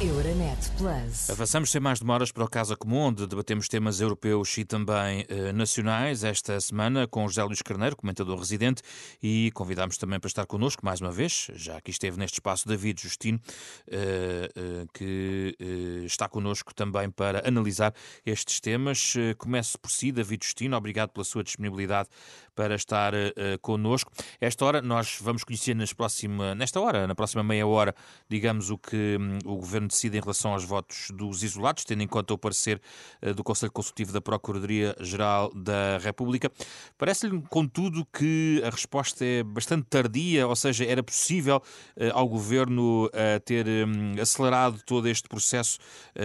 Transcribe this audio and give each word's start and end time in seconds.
Euronet 0.00 0.58
Plus. 0.76 1.30
Avançamos 1.30 1.70
sem 1.70 1.80
mais 1.80 2.00
demoras 2.00 2.32
para 2.32 2.44
o 2.44 2.48
Casa 2.48 2.76
Comum, 2.76 3.06
onde 3.06 3.28
debatemos 3.28 3.68
temas 3.68 4.00
europeus 4.00 4.58
e 4.58 4.64
também 4.64 5.24
eh, 5.28 5.52
nacionais 5.52 6.24
esta 6.24 6.60
semana 6.60 7.06
com 7.06 7.28
José 7.28 7.44
Luís 7.44 7.62
Carneiro, 7.62 7.94
comentador 7.94 8.36
residente, 8.36 8.82
e 9.22 9.52
convidámos 9.54 9.96
também 9.96 10.18
para 10.18 10.26
estar 10.26 10.46
connosco 10.46 10.84
mais 10.84 11.00
uma 11.00 11.12
vez, 11.12 11.48
já 11.54 11.80
que 11.80 11.92
esteve 11.92 12.18
neste 12.18 12.34
espaço 12.34 12.66
David 12.66 13.00
Justino, 13.00 13.40
eh, 13.86 14.50
eh, 14.56 14.86
que 14.92 15.56
eh, 15.60 16.04
está 16.04 16.28
connosco 16.28 16.74
também 16.74 17.08
para 17.08 17.46
analisar 17.46 17.94
estes 18.26 18.58
temas. 18.60 19.14
Eh, 19.16 19.34
começo 19.34 19.78
por 19.78 19.92
si, 19.92 20.10
David 20.10 20.44
Justino, 20.44 20.76
obrigado 20.76 21.10
pela 21.10 21.24
sua 21.24 21.44
disponibilidade 21.44 22.08
para 22.54 22.74
estar 22.74 23.14
eh, 23.14 23.32
connosco. 23.62 24.10
Esta 24.40 24.64
hora 24.64 24.82
nós 24.82 25.18
vamos 25.20 25.44
conhecer 25.44 25.74
nas 25.74 25.92
próxima, 25.92 26.52
nesta 26.54 26.80
hora, 26.80 27.06
na 27.06 27.14
próxima 27.14 27.44
meia 27.44 27.66
hora, 27.66 27.94
digamos 28.28 28.70
o 28.70 28.78
que 28.78 29.16
hum, 29.20 29.38
o 29.44 29.56
Governo 29.56 29.83
decide 29.86 30.18
em 30.18 30.20
relação 30.20 30.52
aos 30.52 30.64
votos 30.64 31.10
dos 31.10 31.42
isolados, 31.42 31.84
tendo 31.84 32.02
em 32.02 32.06
conta 32.06 32.34
o 32.34 32.38
parecer 32.38 32.80
eh, 33.20 33.32
do 33.32 33.42
Conselho 33.44 33.72
Consultivo 33.72 34.12
da 34.12 34.20
Procuradoria-Geral 34.20 35.52
da 35.54 35.98
República. 35.98 36.50
Parece-lhe, 36.96 37.42
contudo, 37.48 38.06
que 38.06 38.62
a 38.64 38.70
resposta 38.70 39.24
é 39.24 39.42
bastante 39.42 39.86
tardia, 39.88 40.46
ou 40.46 40.56
seja, 40.56 40.84
era 40.84 41.02
possível 41.02 41.62
eh, 41.96 42.10
ao 42.12 42.28
Governo 42.28 43.08
eh, 43.12 43.38
ter 43.38 43.66
hum, 43.66 44.14
acelerado 44.20 44.80
todo 44.86 45.08
este 45.08 45.28
processo, 45.28 45.78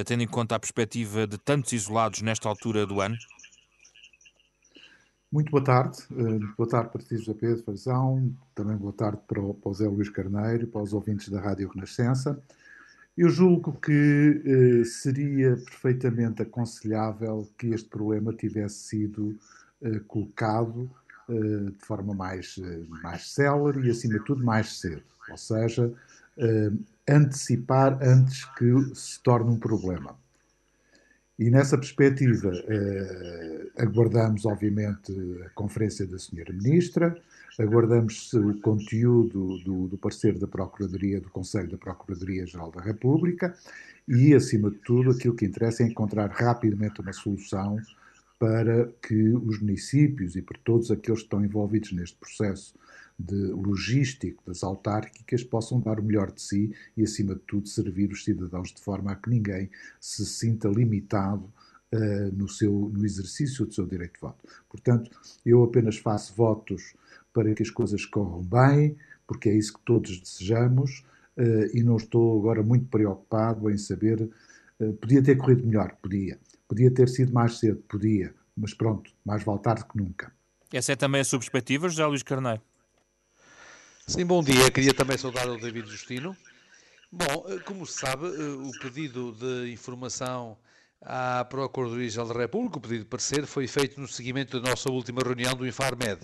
tendo 0.05 0.23
em 0.23 0.27
conta 0.27 0.55
a 0.55 0.60
perspectiva 0.60 1.26
de 1.26 1.38
tantos 1.38 1.73
isolados 1.73 2.21
nesta 2.21 2.48
altura 2.48 2.85
do 2.85 3.02
ano? 3.02 3.16
Muito 5.32 5.52
boa 5.52 5.63
tarde. 5.63 5.98
boa 6.57 6.68
tarde 6.68 6.91
para 6.91 7.02
ti, 7.04 7.18
José 7.18 7.34
Pedro 7.34 7.63
Fazão. 7.63 8.35
Também 8.55 8.76
boa 8.76 8.94
tarde 8.94 9.20
para 9.27 9.40
o, 9.40 9.54
para 9.54 9.70
o 9.70 9.73
Zé 9.73 9.88
Luís 9.88 10.10
Carneiro, 10.10 10.68
para 10.68 10.82
os 10.82 10.94
ouvintes 10.94 11.30
da 11.30 11.40
Rádio 11.40 11.70
Renascença. 11.70 12.41
Eu 13.20 13.28
julgo 13.28 13.73
que 13.82 14.41
eh, 14.46 14.86
seria 14.86 15.58
perfeitamente 15.58 16.41
aconselhável 16.41 17.49
que 17.57 17.68
este 17.68 17.90
problema 17.90 18.32
tivesse 18.32 18.76
sido 18.76 19.38
eh, 19.82 19.99
colocado 20.07 20.90
eh, 21.27 21.70
de 21.70 21.85
forma 21.85 22.13
mais, 22.13 22.58
mais 23.04 23.30
célere 23.34 23.85
e, 23.85 23.91
acima 23.91 24.20
de 24.20 24.24
tudo, 24.24 24.41
mais 24.41 24.80
cedo. 24.80 25.04
Ou 25.30 25.35
seja, 25.35 25.93
antecipar 27.05 27.99
antes 28.02 28.46
que 28.58 28.96
se 28.96 29.20
torne 29.21 29.52
um 29.52 29.60
problema. 29.60 30.15
E 31.38 31.49
nessa 31.49 31.77
perspectiva, 31.77 32.52
aguardamos, 33.77 34.46
obviamente, 34.46 35.12
a 35.46 35.49
conferência 35.49 36.08
da 36.08 36.18
Senhora 36.18 36.54
Ministra, 36.54 37.21
Aguardamos 37.60 38.32
o 38.32 38.54
conteúdo 38.62 39.57
do, 39.57 39.90
do 39.90 39.98
parecer 39.98 40.40
da 40.40 40.48
Procuradoria, 40.48 41.20
do 41.20 41.29
Conselho 41.29 41.70
da 41.70 41.77
Procuradoria-Geral 41.77 42.71
da 42.71 42.82
República 42.82 43.54
e, 44.07 44.34
acima 44.34 44.71
de 44.71 44.77
tudo, 44.77 45.12
aquilo 45.12 45.35
que 45.35 45.46
interessa 45.46 45.84
é 45.84 45.87
encontrar 45.87 46.30
rapidamente 46.30 47.02
uma 47.02 47.12
solução 47.12 47.77
para 48.40 48.90
que 49.05 49.34
os 49.34 49.60
municípios 49.60 50.37
e 50.37 50.41
para 50.41 50.57
todos 50.63 50.90
aqueles 50.90 51.20
que 51.20 51.26
estão 51.26 51.43
envolvidos 51.43 51.91
neste 51.91 52.15
processo 52.15 52.74
de 53.20 53.35
logístico 53.48 54.41
das 54.48 54.63
autárquicas 54.63 55.43
possam 55.43 55.82
dar 55.82 55.99
o 55.99 56.04
melhor 56.04 56.32
de 56.32 56.41
si 56.41 56.74
e, 56.96 57.04
acima 57.04 57.35
de 57.35 57.41
tudo, 57.41 57.68
servir 57.68 58.10
os 58.10 58.24
cidadãos 58.24 58.71
de 58.71 58.80
forma 58.80 59.12
a 59.12 59.15
que 59.18 59.30
ninguém 59.30 59.70
se 59.99 60.26
sinta 60.26 60.70
limitado 60.70 61.43
uh, 61.93 62.32
no, 62.34 62.48
seu, 62.48 62.71
no 62.71 63.05
exercício 63.05 63.65
do 63.65 63.74
seu 63.74 63.85
direito 63.85 64.13
de 64.13 64.22
voto. 64.22 64.47
Portanto, 64.69 65.12
eu 65.46 65.62
apenas 65.62 65.97
faço 65.97 66.34
votos 66.34 66.94
para 67.34 67.53
que 67.53 67.63
as 67.63 67.69
coisas 67.69 68.06
corram 68.06 68.41
bem, 68.44 68.97
porque 69.28 69.50
é 69.50 69.53
isso 69.53 69.74
que 69.74 69.81
todos 69.85 70.19
desejamos, 70.19 71.03
uh, 71.38 71.78
e 71.78 71.84
não 71.84 71.97
estou 71.97 72.40
agora 72.40 72.63
muito 72.63 72.86
preocupado 72.88 73.69
em 73.69 73.78
saber. 73.78 74.30
Uh, 74.80 74.94
podia 74.94 75.22
ter 75.24 75.36
corrido 75.38 75.66
melhor, 75.66 75.96
podia. 76.02 76.40
Podia 76.68 76.91
ter 76.91 77.08
sido 77.09 77.34
mais 77.34 77.59
cedo, 77.59 77.84
podia. 77.88 78.34
Mas 78.56 78.74
pronto, 78.74 79.12
mais 79.25 79.44
vale 79.44 79.59
tarde 79.59 79.86
que 79.86 79.98
nunca. 79.98 80.31
Essa 80.72 80.94
é 80.94 80.96
também 80.96 81.22
a 81.22 81.24
sua 81.24 81.40
perspectiva, 81.40 81.90
José 81.90 82.06
Luís 82.06 82.24
Carneiro? 82.24 82.62
Sim, 84.06 84.26
bom 84.26 84.44
dia. 84.44 84.70
Queria 84.72 84.94
também 84.94 85.18
saudar 85.18 85.48
o 85.50 85.58
David 85.58 85.88
Justino. 85.90 86.36
Bom, 87.12 87.46
eh, 87.48 87.59
como 87.59 87.86
se 87.86 88.00
sabe, 88.00 88.26
o 88.26 88.72
pedido 88.80 89.32
de 89.34 89.72
informação 89.72 90.58
à 91.02 91.46
Procuradoria-Geral 91.46 92.28
da 92.28 92.40
República, 92.40 92.78
o 92.78 92.82
pedido 92.82 93.04
de 93.04 93.10
parecer, 93.10 93.46
foi 93.46 93.68
feito 93.68 94.00
no 94.00 94.08
seguimento 94.08 94.60
da 94.60 94.70
nossa 94.70 94.92
última 94.92 95.22
reunião 95.24 95.56
do 95.56 95.66
Infarmed. 95.66 96.20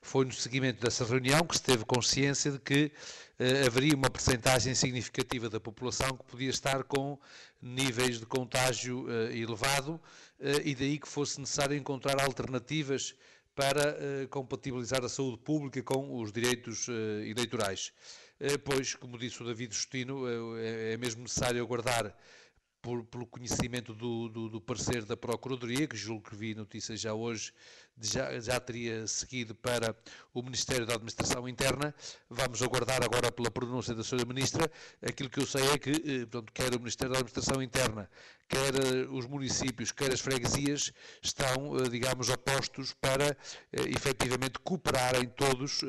Foi 0.00 0.24
no 0.24 0.32
seguimento 0.32 0.80
dessa 0.80 1.04
reunião 1.04 1.40
que 1.42 1.56
se 1.56 1.62
teve 1.62 1.84
consciência 1.84 2.52
de 2.52 2.58
que 2.58 2.92
eh, 3.38 3.66
haveria 3.66 3.94
uma 3.94 4.10
percentagem 4.10 4.74
significativa 4.74 5.48
da 5.48 5.60
população 5.60 6.16
que 6.16 6.24
podia 6.24 6.50
estar 6.50 6.82
com 6.84 7.18
níveis 7.60 8.18
de 8.18 8.26
contágio 8.26 9.06
eh, 9.08 9.36
elevado 9.36 10.00
eh, 10.40 10.62
e 10.64 10.74
daí 10.74 10.98
que 10.98 11.08
fosse 11.08 11.40
necessário 11.40 11.76
encontrar 11.76 12.20
alternativas 12.20 13.14
para 13.54 13.96
eh, 13.98 14.26
compatibilizar 14.28 15.04
a 15.04 15.08
saúde 15.08 15.38
pública 15.38 15.82
com 15.82 16.20
os 16.20 16.32
direitos 16.32 16.88
eh, 16.88 17.28
eleitorais. 17.28 17.92
Eh, 18.40 18.58
pois, 18.58 18.94
como 18.94 19.18
disse 19.18 19.42
o 19.42 19.46
David 19.46 19.74
Justino, 19.74 20.26
é, 20.58 20.94
é 20.94 20.96
mesmo 20.96 21.22
necessário 21.22 21.62
aguardar 21.62 22.16
por, 22.82 23.04
pelo 23.04 23.24
conhecimento 23.24 23.94
do, 23.94 24.28
do, 24.28 24.48
do, 24.48 24.60
parecer 24.60 25.04
da 25.04 25.16
Procuradoria, 25.16 25.86
que 25.86 25.96
julgo 25.96 26.28
que 26.28 26.34
vi 26.34 26.52
notícias 26.52 27.00
já 27.00 27.14
hoje, 27.14 27.52
já, 28.00 28.40
já 28.40 28.58
teria 28.58 29.06
seguido 29.06 29.54
para 29.54 29.94
o 30.34 30.42
Ministério 30.42 30.84
da 30.84 30.94
Administração 30.94 31.48
Interna. 31.48 31.94
Vamos 32.28 32.60
aguardar 32.60 33.04
agora 33.04 33.30
pela 33.30 33.50
pronúncia 33.50 33.94
da 33.94 34.02
Sra. 34.02 34.24
Ministra. 34.26 34.70
Aquilo 35.00 35.30
que 35.30 35.38
eu 35.38 35.46
sei 35.46 35.64
é 35.70 35.78
que, 35.78 35.90
eh, 35.90 36.18
portanto, 36.26 36.52
quer 36.52 36.74
o 36.74 36.78
Ministério 36.78 37.12
da 37.12 37.18
Administração 37.20 37.62
Interna, 37.62 38.10
quer 38.48 38.74
eh, 38.74 39.06
os 39.10 39.26
municípios, 39.26 39.92
quer 39.92 40.12
as 40.12 40.20
freguesias, 40.20 40.92
estão, 41.22 41.76
eh, 41.78 41.88
digamos, 41.88 42.30
apostos 42.30 42.92
para 42.94 43.36
efetivamente 43.72 44.58
cooperarem 44.60 45.28
todos, 45.28 45.80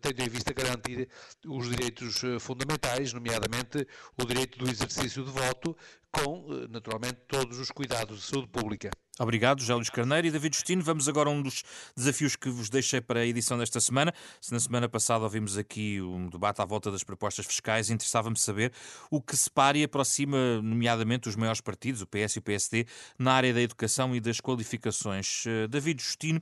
tendo 0.00 0.22
em 0.22 0.28
vista 0.28 0.52
garantir 0.52 1.08
os 1.46 1.68
direitos 1.68 2.20
fundamentais, 2.40 3.12
nomeadamente 3.12 3.86
o 4.16 4.24
direito 4.24 4.58
do 4.58 4.70
exercício 4.70 5.24
de 5.24 5.30
voto, 5.30 5.76
com, 6.12 6.46
naturalmente, 6.70 7.20
todos 7.26 7.58
os 7.58 7.70
cuidados 7.70 8.20
de 8.20 8.26
saúde 8.26 8.48
pública. 8.48 8.90
Obrigado, 9.20 9.60
José 9.60 9.74
Luís 9.74 9.90
Carneiro 9.90 10.26
e 10.26 10.30
David 10.30 10.56
Justino. 10.56 10.82
Vamos 10.82 11.06
agora 11.06 11.28
a 11.28 11.32
um 11.32 11.42
dos 11.42 11.62
desafios 11.94 12.34
que 12.34 12.48
vos 12.48 12.70
deixei 12.70 12.98
para 12.98 13.20
a 13.20 13.26
edição 13.26 13.58
desta 13.58 13.78
semana. 13.78 14.10
Se 14.40 14.50
na 14.50 14.58
semana 14.58 14.88
passada 14.88 15.22
ouvimos 15.22 15.58
aqui 15.58 16.00
um 16.00 16.30
debate 16.30 16.62
à 16.62 16.64
volta 16.64 16.90
das 16.90 17.04
propostas 17.04 17.44
fiscais, 17.44 17.90
interessava-me 17.90 18.38
saber 18.38 18.72
o 19.10 19.20
que 19.20 19.36
separa 19.36 19.76
e 19.76 19.84
aproxima, 19.84 20.62
nomeadamente, 20.62 21.28
os 21.28 21.36
maiores 21.36 21.60
partidos, 21.60 22.00
o 22.00 22.06
PS 22.06 22.36
e 22.36 22.38
o 22.38 22.42
PSD, 22.42 22.86
na 23.18 23.34
área 23.34 23.52
da 23.52 23.60
educação 23.60 24.16
e 24.16 24.20
das 24.20 24.40
qualificações. 24.40 25.44
Eh, 25.46 25.68
David 25.68 26.02
Justino, 26.02 26.40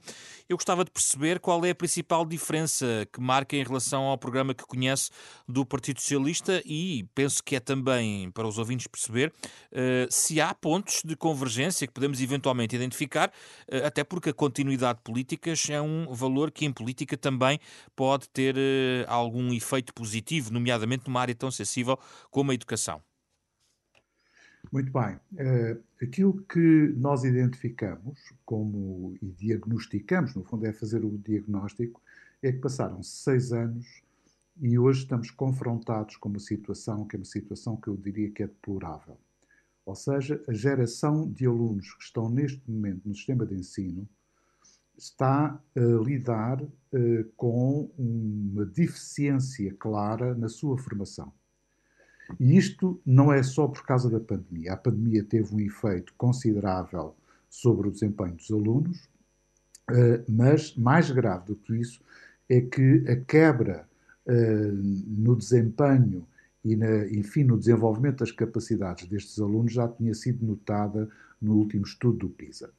eu 0.48 0.56
gostava 0.56 0.84
de 0.84 0.92
perceber 0.92 1.40
qual 1.40 1.64
é 1.64 1.70
a 1.70 1.74
principal 1.74 2.24
diferença 2.24 2.86
que 3.12 3.20
marca 3.20 3.56
em 3.56 3.64
relação 3.64 4.04
ao 4.04 4.16
programa 4.16 4.54
que 4.54 4.64
conhece 4.64 5.10
do 5.48 5.66
Partido 5.66 6.00
Socialista 6.00 6.62
e 6.64 7.04
penso 7.16 7.42
que 7.42 7.56
é 7.56 7.60
também 7.60 8.30
para 8.30 8.46
os 8.46 8.58
ouvintes 8.58 8.86
perceber 8.86 9.32
uh, 9.72 10.06
se 10.08 10.40
há 10.40 10.54
pontos 10.54 11.02
de 11.04 11.16
convergência 11.16 11.84
que 11.84 11.92
podemos 11.92 12.20
eventualmente 12.20 12.59
facilmente 12.60 12.76
identificar, 12.76 13.32
eh, 13.68 13.86
até 13.86 14.04
porque 14.04 14.30
a 14.30 14.34
continuidade 14.34 14.98
de 14.98 15.04
políticas 15.04 15.68
é 15.70 15.80
um 15.80 16.12
valor 16.12 16.50
que 16.50 16.64
em 16.64 16.72
política 16.72 17.16
também 17.16 17.58
pode 17.96 18.28
ter 18.28 18.54
eh, 18.56 19.04
algum 19.08 19.52
efeito 19.52 19.94
positivo, 19.94 20.52
nomeadamente 20.52 21.06
numa 21.06 21.20
área 21.20 21.34
tão 21.34 21.50
sensível 21.50 21.98
como 22.30 22.50
a 22.50 22.54
educação. 22.54 23.02
Muito 24.70 24.92
bem. 24.92 25.16
Uh, 25.32 25.82
aquilo 26.02 26.42
que 26.42 26.92
nós 26.96 27.24
identificamos 27.24 28.20
como 28.44 29.16
e 29.22 29.26
diagnosticamos, 29.26 30.34
no 30.34 30.44
fundo 30.44 30.66
é 30.66 30.72
fazer 30.72 31.02
o 31.02 31.18
diagnóstico, 31.18 32.00
é 32.42 32.52
que 32.52 32.58
passaram 32.58 33.02
seis 33.02 33.52
anos 33.52 33.86
e 34.60 34.78
hoje 34.78 35.00
estamos 35.00 35.30
confrontados 35.30 36.16
com 36.16 36.28
uma 36.28 36.38
situação 36.38 37.06
que 37.06 37.16
é 37.16 37.18
uma 37.18 37.24
situação 37.24 37.74
que 37.76 37.88
eu 37.88 37.96
diria 37.96 38.30
que 38.30 38.42
é 38.42 38.46
deplorável. 38.46 39.16
Ou 39.90 39.96
seja, 39.96 40.40
a 40.46 40.52
geração 40.52 41.28
de 41.28 41.46
alunos 41.46 41.92
que 41.94 42.04
estão 42.04 42.30
neste 42.30 42.62
momento 42.70 43.08
no 43.08 43.12
sistema 43.12 43.44
de 43.44 43.56
ensino 43.56 44.08
está 44.96 45.60
a 45.74 45.80
lidar 46.04 46.62
uh, 46.62 47.24
com 47.36 47.90
uma 47.98 48.64
deficiência 48.66 49.74
clara 49.76 50.32
na 50.36 50.48
sua 50.48 50.78
formação. 50.78 51.32
E 52.38 52.56
isto 52.56 53.00
não 53.04 53.32
é 53.32 53.42
só 53.42 53.66
por 53.66 53.84
causa 53.84 54.08
da 54.08 54.20
pandemia. 54.20 54.74
A 54.74 54.76
pandemia 54.76 55.24
teve 55.24 55.52
um 55.52 55.58
efeito 55.58 56.14
considerável 56.16 57.16
sobre 57.48 57.88
o 57.88 57.90
desempenho 57.90 58.36
dos 58.36 58.52
alunos, 58.52 59.08
uh, 59.90 60.22
mas 60.28 60.72
mais 60.76 61.10
grave 61.10 61.46
do 61.46 61.56
que 61.56 61.74
isso 61.74 62.00
é 62.48 62.60
que 62.60 63.04
a 63.08 63.16
quebra 63.16 63.88
uh, 64.24 64.72
no 65.08 65.34
desempenho 65.34 66.24
e, 66.64 66.76
na, 66.76 67.06
enfim, 67.06 67.44
no 67.44 67.58
desenvolvimento 67.58 68.18
das 68.18 68.32
capacidades 68.32 69.08
destes 69.08 69.40
alunos 69.40 69.72
já 69.72 69.88
tinha 69.88 70.14
sido 70.14 70.44
notada 70.44 71.08
no 71.40 71.54
último 71.54 71.84
estudo 71.84 72.18
do 72.18 72.28
PISA. 72.28 72.70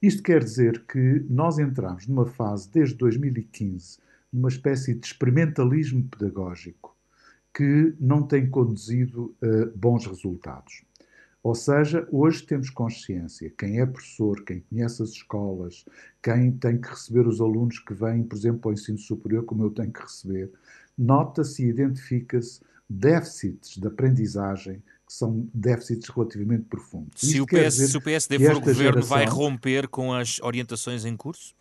Isto 0.00 0.22
quer 0.22 0.42
dizer 0.42 0.84
que 0.86 1.24
nós 1.30 1.58
entramos 1.58 2.08
numa 2.08 2.26
fase, 2.26 2.68
desde 2.70 2.96
2015, 2.96 3.98
numa 4.32 4.48
espécie 4.48 4.94
de 4.94 5.06
experimentalismo 5.06 6.02
pedagógico, 6.04 6.96
que 7.54 7.94
não 8.00 8.26
tem 8.26 8.48
conduzido 8.48 9.34
a 9.40 9.70
bons 9.76 10.06
resultados. 10.06 10.82
Ou 11.42 11.54
seja, 11.54 12.08
hoje 12.10 12.44
temos 12.44 12.70
consciência, 12.70 13.52
quem 13.58 13.80
é 13.80 13.86
professor, 13.86 14.42
quem 14.44 14.60
conhece 14.60 15.02
as 15.02 15.10
escolas, 15.10 15.84
quem 16.22 16.52
tem 16.52 16.80
que 16.80 16.88
receber 16.88 17.26
os 17.26 17.40
alunos 17.40 17.80
que 17.80 17.92
vêm, 17.92 18.22
por 18.22 18.36
exemplo, 18.36 18.60
ao 18.64 18.72
ensino 18.72 18.98
superior, 18.98 19.44
como 19.44 19.64
eu 19.64 19.70
tenho 19.70 19.92
que 19.92 20.02
receber, 20.02 20.50
nota-se 20.96 21.64
e 21.64 21.68
identifica-se 21.68 22.60
déficits 22.88 23.76
de 23.76 23.86
aprendizagem 23.86 24.82
que 25.06 25.12
são 25.12 25.48
déficits 25.52 26.08
relativamente 26.08 26.64
profundos. 26.64 27.20
Se 27.20 27.40
o, 27.40 27.46
PS, 27.46 27.90
se 27.90 27.96
o, 27.96 28.00
PSD 28.00 28.38
for 28.38 28.56
o 28.56 28.60
governo, 28.60 29.02
geração... 29.02 29.08
vai 29.08 29.26
romper 29.26 29.88
com 29.88 30.12
as 30.12 30.40
orientações 30.40 31.04
em 31.04 31.16
curso? 31.16 31.54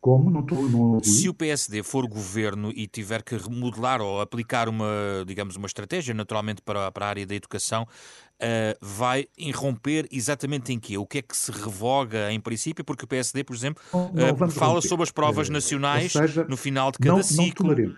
Como? 0.00 0.30
Não 0.30 0.40
estou, 0.40 0.68
não 0.68 1.02
Se 1.02 1.28
o 1.28 1.34
PSD 1.34 1.82
for 1.82 2.06
governo 2.06 2.70
e 2.72 2.86
tiver 2.86 3.22
que 3.22 3.36
remodelar 3.36 4.00
ou 4.00 4.20
aplicar 4.20 4.68
uma, 4.68 4.86
digamos, 5.26 5.56
uma 5.56 5.66
estratégia, 5.66 6.14
naturalmente, 6.14 6.62
para, 6.62 6.90
para 6.92 7.06
a 7.06 7.08
área 7.08 7.26
da 7.26 7.34
educação, 7.34 7.82
uh, 7.82 8.78
vai 8.80 9.26
irromper 9.36 10.06
exatamente 10.12 10.72
em 10.72 10.78
quê? 10.78 10.96
O 10.96 11.04
que 11.04 11.18
é 11.18 11.22
que 11.22 11.36
se 11.36 11.50
revoga 11.50 12.30
em 12.32 12.38
princípio? 12.38 12.84
Porque 12.84 13.04
o 13.04 13.08
PSD, 13.08 13.42
por 13.42 13.56
exemplo, 13.56 13.82
uh, 13.92 14.50
fala 14.50 14.74
romper. 14.74 14.88
sobre 14.88 15.02
as 15.02 15.10
provas 15.10 15.48
uh, 15.48 15.52
nacionais 15.52 16.12
seja, 16.12 16.44
no 16.44 16.56
final 16.56 16.92
de 16.92 16.98
cada 16.98 17.16
não, 17.16 17.22
ciclo. 17.24 17.74
Não 17.74 17.96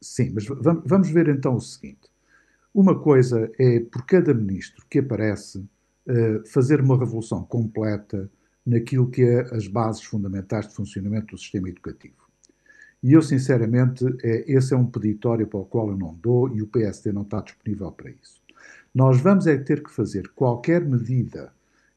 Sim, 0.00 0.30
mas 0.34 0.46
vamos 0.46 1.10
ver 1.10 1.28
então 1.28 1.56
o 1.56 1.60
seguinte. 1.60 2.10
Uma 2.74 2.98
coisa 2.98 3.50
é, 3.58 3.80
por 3.80 4.04
cada 4.06 4.32
ministro 4.32 4.84
que 4.88 5.00
aparece, 5.00 5.64
fazer 6.46 6.80
uma 6.80 6.98
revolução 6.98 7.44
completa 7.44 8.30
naquilo 8.64 9.10
que 9.10 9.22
é 9.22 9.40
as 9.54 9.66
bases 9.66 10.02
fundamentais 10.02 10.68
de 10.68 10.74
funcionamento 10.74 11.34
do 11.34 11.38
sistema 11.38 11.68
educativo. 11.68 12.14
E 13.02 13.12
eu, 13.12 13.22
sinceramente, 13.22 14.04
é, 14.22 14.44
esse 14.52 14.74
é 14.74 14.76
um 14.76 14.86
peditório 14.86 15.46
para 15.46 15.60
o 15.60 15.64
qual 15.64 15.88
eu 15.88 15.96
não 15.96 16.14
dou 16.14 16.54
e 16.54 16.60
o 16.60 16.66
PSD 16.66 17.12
não 17.12 17.22
está 17.22 17.40
disponível 17.40 17.90
para 17.90 18.10
isso. 18.10 18.40
Nós 18.94 19.20
vamos 19.20 19.46
é 19.46 19.56
ter 19.56 19.82
que 19.82 19.90
fazer 19.90 20.28
qualquer 20.34 20.84
medida 20.84 21.52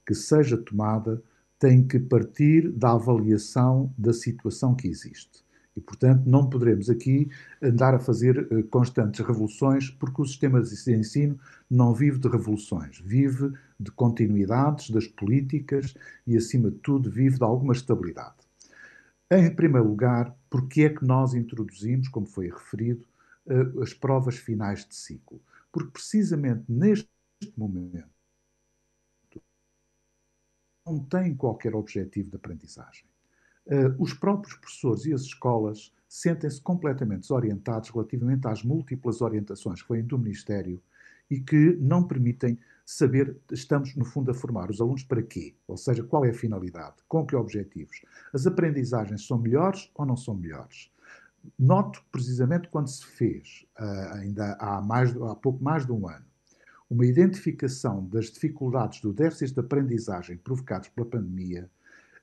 que 0.05 0.13
seja 0.13 0.57
tomada 0.57 1.21
tem 1.59 1.85
que 1.85 1.99
partir 1.99 2.69
da 2.71 2.91
avaliação 2.91 3.93
da 3.97 4.13
situação 4.13 4.75
que 4.75 4.87
existe. 4.87 5.42
E, 5.75 5.81
portanto, 5.81 6.23
não 6.25 6.49
poderemos 6.49 6.89
aqui 6.89 7.29
andar 7.61 7.95
a 7.95 7.99
fazer 7.99 8.47
uh, 8.51 8.63
constantes 8.65 9.25
revoluções, 9.25 9.89
porque 9.89 10.21
o 10.21 10.25
sistema 10.25 10.61
de 10.61 10.91
ensino 10.91 11.39
não 11.69 11.93
vive 11.93 12.19
de 12.19 12.27
revoluções, 12.27 12.99
vive 12.99 13.51
de 13.79 13.91
continuidades 13.91 14.91
das 14.91 15.07
políticas 15.07 15.95
e, 16.27 16.37
acima 16.37 16.69
de 16.69 16.77
tudo, 16.77 17.09
vive 17.09 17.37
de 17.37 17.43
alguma 17.43 17.73
estabilidade. 17.73 18.35
Em 19.31 19.49
primeiro 19.53 19.87
lugar, 19.87 20.35
porque 20.49 20.83
é 20.83 20.89
que 20.89 21.03
nós 21.03 21.33
introduzimos, 21.33 22.07
como 22.07 22.27
foi 22.27 22.49
referido, 22.49 23.05
uh, 23.47 23.81
as 23.81 23.93
provas 23.93 24.37
finais 24.37 24.85
de 24.87 24.95
ciclo? 24.95 25.41
Porque 25.71 25.89
precisamente 25.91 26.65
neste 26.69 27.09
momento 27.57 28.13
não 30.85 30.99
tem 30.99 31.35
qualquer 31.35 31.75
objetivo 31.75 32.29
de 32.29 32.35
aprendizagem. 32.35 33.05
Uh, 33.65 33.95
os 33.97 34.13
próprios 34.13 34.55
professores 34.55 35.05
e 35.05 35.13
as 35.13 35.21
escolas 35.21 35.93
sentem-se 36.07 36.61
completamente 36.61 37.21
desorientados 37.21 37.89
relativamente 37.89 38.47
às 38.47 38.63
múltiplas 38.63 39.21
orientações 39.21 39.81
que 39.81 39.91
vêm 39.91 40.03
do 40.03 40.17
Ministério 40.17 40.81
e 41.29 41.39
que 41.39 41.75
não 41.79 42.03
permitem 42.03 42.59
saber, 42.85 43.35
estamos 43.51 43.95
no 43.95 44.05
fundo 44.05 44.29
a 44.29 44.33
formar 44.33 44.69
os 44.69 44.81
alunos 44.81 45.03
para 45.03 45.23
quê? 45.23 45.55
Ou 45.67 45.77
seja, 45.77 46.03
qual 46.03 46.25
é 46.25 46.29
a 46.29 46.33
finalidade? 46.33 46.97
Com 47.07 47.25
que 47.25 47.35
objetivos? 47.35 48.01
As 48.33 48.45
aprendizagens 48.45 49.25
são 49.25 49.39
melhores 49.39 49.89
ou 49.95 50.05
não 50.05 50.17
são 50.17 50.35
melhores? 50.35 50.91
Noto 51.57 52.03
precisamente 52.11 52.69
quando 52.69 52.87
se 52.87 53.05
fez, 53.05 53.65
uh, 53.79 54.13
ainda 54.15 54.53
há, 54.59 54.81
mais, 54.81 55.15
há 55.15 55.35
pouco 55.35 55.63
mais 55.63 55.85
de 55.85 55.91
um 55.91 56.07
ano, 56.07 56.25
uma 56.89 57.05
identificação 57.05 58.05
das 58.07 58.25
dificuldades 58.25 59.01
do 59.01 59.11
déficit 59.11 59.53
de 59.55 59.59
aprendizagem 59.59 60.37
provocados 60.37 60.89
pela 60.89 61.07
pandemia, 61.07 61.69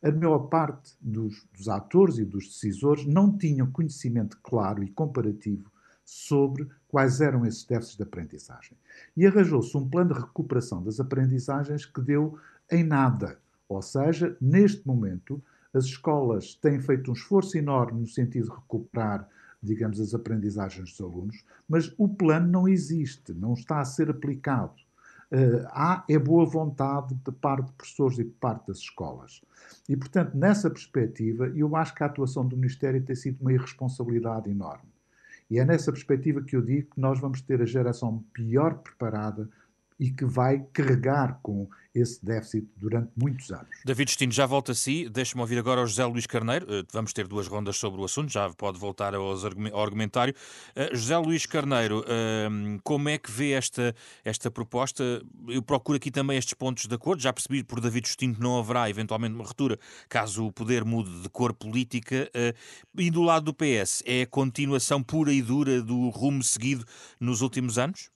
a 0.03 0.11
maior 0.11 0.49
parte 0.49 0.95
dos, 1.01 1.47
dos 1.57 1.69
atores 1.69 2.19
e 2.19 2.25
dos 2.25 2.47
decisores 2.47 3.07
não 3.07 3.37
tinham 3.37 3.71
conhecimento 3.71 4.39
claro 4.43 4.83
e 4.83 4.91
comparativo 4.91 5.71
sobre 6.05 6.69
quais 6.89 7.21
eram 7.21 7.47
esses 7.47 7.65
déficits 7.65 7.97
de 7.97 8.03
aprendizagem. 8.03 8.77
E 9.17 9.27
arranjou-se 9.27 9.77
um 9.77 9.89
plano 9.89 10.15
de 10.15 10.21
recuperação 10.21 10.83
das 10.83 10.99
aprendizagens 10.99 11.85
que 11.85 12.01
deu 12.01 12.39
em 12.71 12.83
nada. 12.83 13.39
Ou 13.69 13.81
seja, 13.81 14.37
neste 14.41 14.85
momento, 14.87 15.41
as 15.73 15.85
escolas 15.85 16.55
têm 16.55 16.81
feito 16.81 17.11
um 17.11 17.15
esforço 17.15 17.57
enorme 17.57 18.01
no 18.01 18.07
sentido 18.09 18.49
de 18.49 18.55
recuperar, 18.55 19.29
digamos, 19.63 20.01
as 20.01 20.15
aprendizagens 20.15 20.91
dos 20.91 21.01
alunos, 21.01 21.45
mas 21.69 21.95
o 21.97 22.09
plano 22.09 22.49
não 22.49 22.67
existe, 22.67 23.33
não 23.33 23.53
está 23.53 23.81
a 23.81 23.85
ser 23.85 24.11
aplicado. 24.11 24.75
Uh, 25.33 25.65
há 25.69 26.05
é 26.09 26.19
boa 26.19 26.45
vontade 26.45 27.15
de 27.15 27.31
parte 27.31 27.67
de 27.67 27.73
professores 27.73 28.19
e 28.19 28.25
de 28.25 28.31
parte 28.31 28.67
das 28.67 28.79
escolas. 28.79 29.41
E, 29.89 29.97
portanto, 29.97 30.37
nessa 30.37 30.69
perspectiva, 30.69 31.47
eu 31.49 31.77
acho 31.77 31.95
que 31.95 32.03
a 32.03 32.07
atuação 32.07 32.47
do 32.47 32.57
Ministério 32.57 33.03
tem 33.03 33.15
sido 33.15 33.41
uma 33.41 33.53
irresponsabilidade 33.53 34.51
enorme. 34.51 34.91
E 35.49 35.59
é 35.59 35.65
nessa 35.65 35.93
perspectiva 35.93 36.43
que 36.43 36.55
eu 36.55 36.63
digo 36.63 36.91
que 36.95 37.01
nós 37.01 37.19
vamos 37.19 37.41
ter 37.41 37.61
a 37.61 37.67
geração 37.67 38.25
pior 38.33 38.75
preparada 38.75 39.49
e 40.01 40.11
que 40.11 40.25
vai 40.25 40.65
carregar 40.73 41.39
com 41.43 41.69
esse 41.95 42.25
déficit 42.25 42.67
durante 42.77 43.11
muitos 43.17 43.51
anos. 43.51 43.69
David 43.85 44.07
Destino, 44.07 44.33
já 44.33 44.47
volta 44.47 44.73
a 44.73 44.75
si. 44.75 45.09
Deixa-me 45.09 45.41
ouvir 45.41 45.59
agora 45.59 45.83
o 45.83 45.87
José 45.87 46.05
Luís 46.07 46.27
Carneiro. 46.27 46.67
Eh, 46.69 46.85
vamos 46.93 47.13
ter 47.13 47.27
duas 47.27 47.47
rondas 47.47 47.77
sobre 47.77 48.01
o 48.01 48.05
assunto, 48.05 48.33
já 48.33 48.49
pode 48.51 48.79
voltar 48.79 49.15
ao 49.15 49.83
argumentário. 49.83 50.35
Uh, 50.71 50.97
José 50.97 51.19
Luís 51.19 51.47
Carneiro, 51.47 52.01
uh, 52.01 52.81
como 52.85 53.09
é 53.09 53.19
que 53.19 53.31
vê 53.31 53.53
esta, 53.53 53.95
esta 54.25 54.51
proposta? 54.51 55.03
Eu 55.49 55.63
procuro 55.63 55.97
aqui 55.97 56.11
também 56.11 56.39
estes 56.39 56.55
pontos 56.55 56.87
de 56.87 56.95
acordo. 56.95 57.21
Já 57.21 57.33
percebi 57.33 57.65
por 57.65 57.81
David 57.81 58.05
Destino 58.05 58.37
que 58.37 58.41
não 58.41 58.59
haverá 58.59 58.89
eventualmente 58.89 59.35
uma 59.35 59.45
ruptura 59.45 59.79
caso 60.09 60.47
o 60.47 60.53
poder 60.53 60.85
mude 60.85 61.23
de 61.23 61.29
cor 61.29 61.53
política. 61.53 62.31
Uh, 62.35 63.01
e 63.01 63.11
do 63.11 63.23
lado 63.23 63.47
do 63.47 63.55
PS, 63.55 64.03
é 64.07 64.23
a 64.23 64.27
continuação 64.27 65.03
pura 65.03 65.33
e 65.33 65.43
dura 65.43 65.83
do 65.83 66.09
rumo 66.09 66.43
seguido 66.43 66.85
nos 67.19 67.41
últimos 67.41 67.79
anos? 67.79 68.11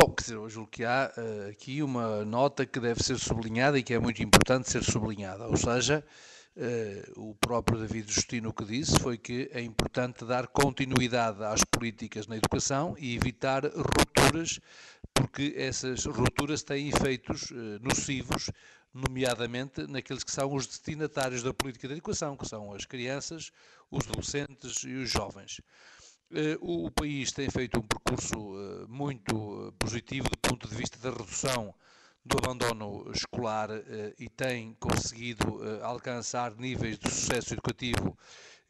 Bom, 0.00 0.14
quer 0.14 0.22
dizer, 0.22 0.36
eu 0.36 0.48
julgo 0.48 0.70
que 0.70 0.84
há 0.84 1.12
uh, 1.16 1.50
aqui 1.50 1.82
uma 1.82 2.24
nota 2.24 2.64
que 2.64 2.78
deve 2.78 3.02
ser 3.02 3.18
sublinhada 3.18 3.76
e 3.76 3.82
que 3.82 3.92
é 3.92 3.98
muito 3.98 4.22
importante 4.22 4.70
ser 4.70 4.84
sublinhada. 4.84 5.48
Ou 5.48 5.56
seja, 5.56 6.04
uh, 6.56 7.30
o 7.30 7.34
próprio 7.34 7.80
David 7.80 8.08
Justino 8.08 8.52
que 8.52 8.64
disse 8.64 8.96
foi 9.00 9.18
que 9.18 9.50
é 9.52 9.60
importante 9.60 10.24
dar 10.24 10.46
continuidade 10.46 11.42
às 11.42 11.64
políticas 11.64 12.28
na 12.28 12.36
educação 12.36 12.94
e 12.96 13.16
evitar 13.16 13.64
rupturas, 13.64 14.60
porque 15.12 15.54
essas 15.56 16.04
rupturas 16.04 16.62
têm 16.62 16.90
efeitos 16.90 17.50
uh, 17.50 17.80
nocivos, 17.82 18.52
nomeadamente 18.94 19.84
naqueles 19.88 20.22
que 20.22 20.30
são 20.30 20.54
os 20.54 20.64
destinatários 20.68 21.42
da 21.42 21.52
política 21.52 21.88
da 21.88 21.94
educação, 21.94 22.36
que 22.36 22.46
são 22.46 22.72
as 22.72 22.84
crianças, 22.84 23.50
os 23.90 24.06
adolescentes 24.06 24.84
e 24.84 24.94
os 24.94 25.10
jovens. 25.10 25.60
Eh, 26.30 26.58
o 26.60 26.90
país 26.90 27.32
tem 27.32 27.48
feito 27.48 27.78
um 27.80 27.82
percurso 27.82 28.36
eh, 28.36 28.86
muito 28.86 29.68
eh, 29.68 29.72
positivo 29.78 30.28
do 30.28 30.36
ponto 30.36 30.68
de 30.68 30.74
vista 30.74 30.98
da 30.98 31.16
redução 31.16 31.74
do 32.22 32.36
abandono 32.36 33.10
escolar 33.10 33.70
e 34.18 34.28
tem 34.28 34.74
conseguido 34.74 35.62
alcançar 35.82 36.54
níveis 36.56 36.98
de 36.98 37.08
sucesso 37.08 37.54
educativo 37.54 38.18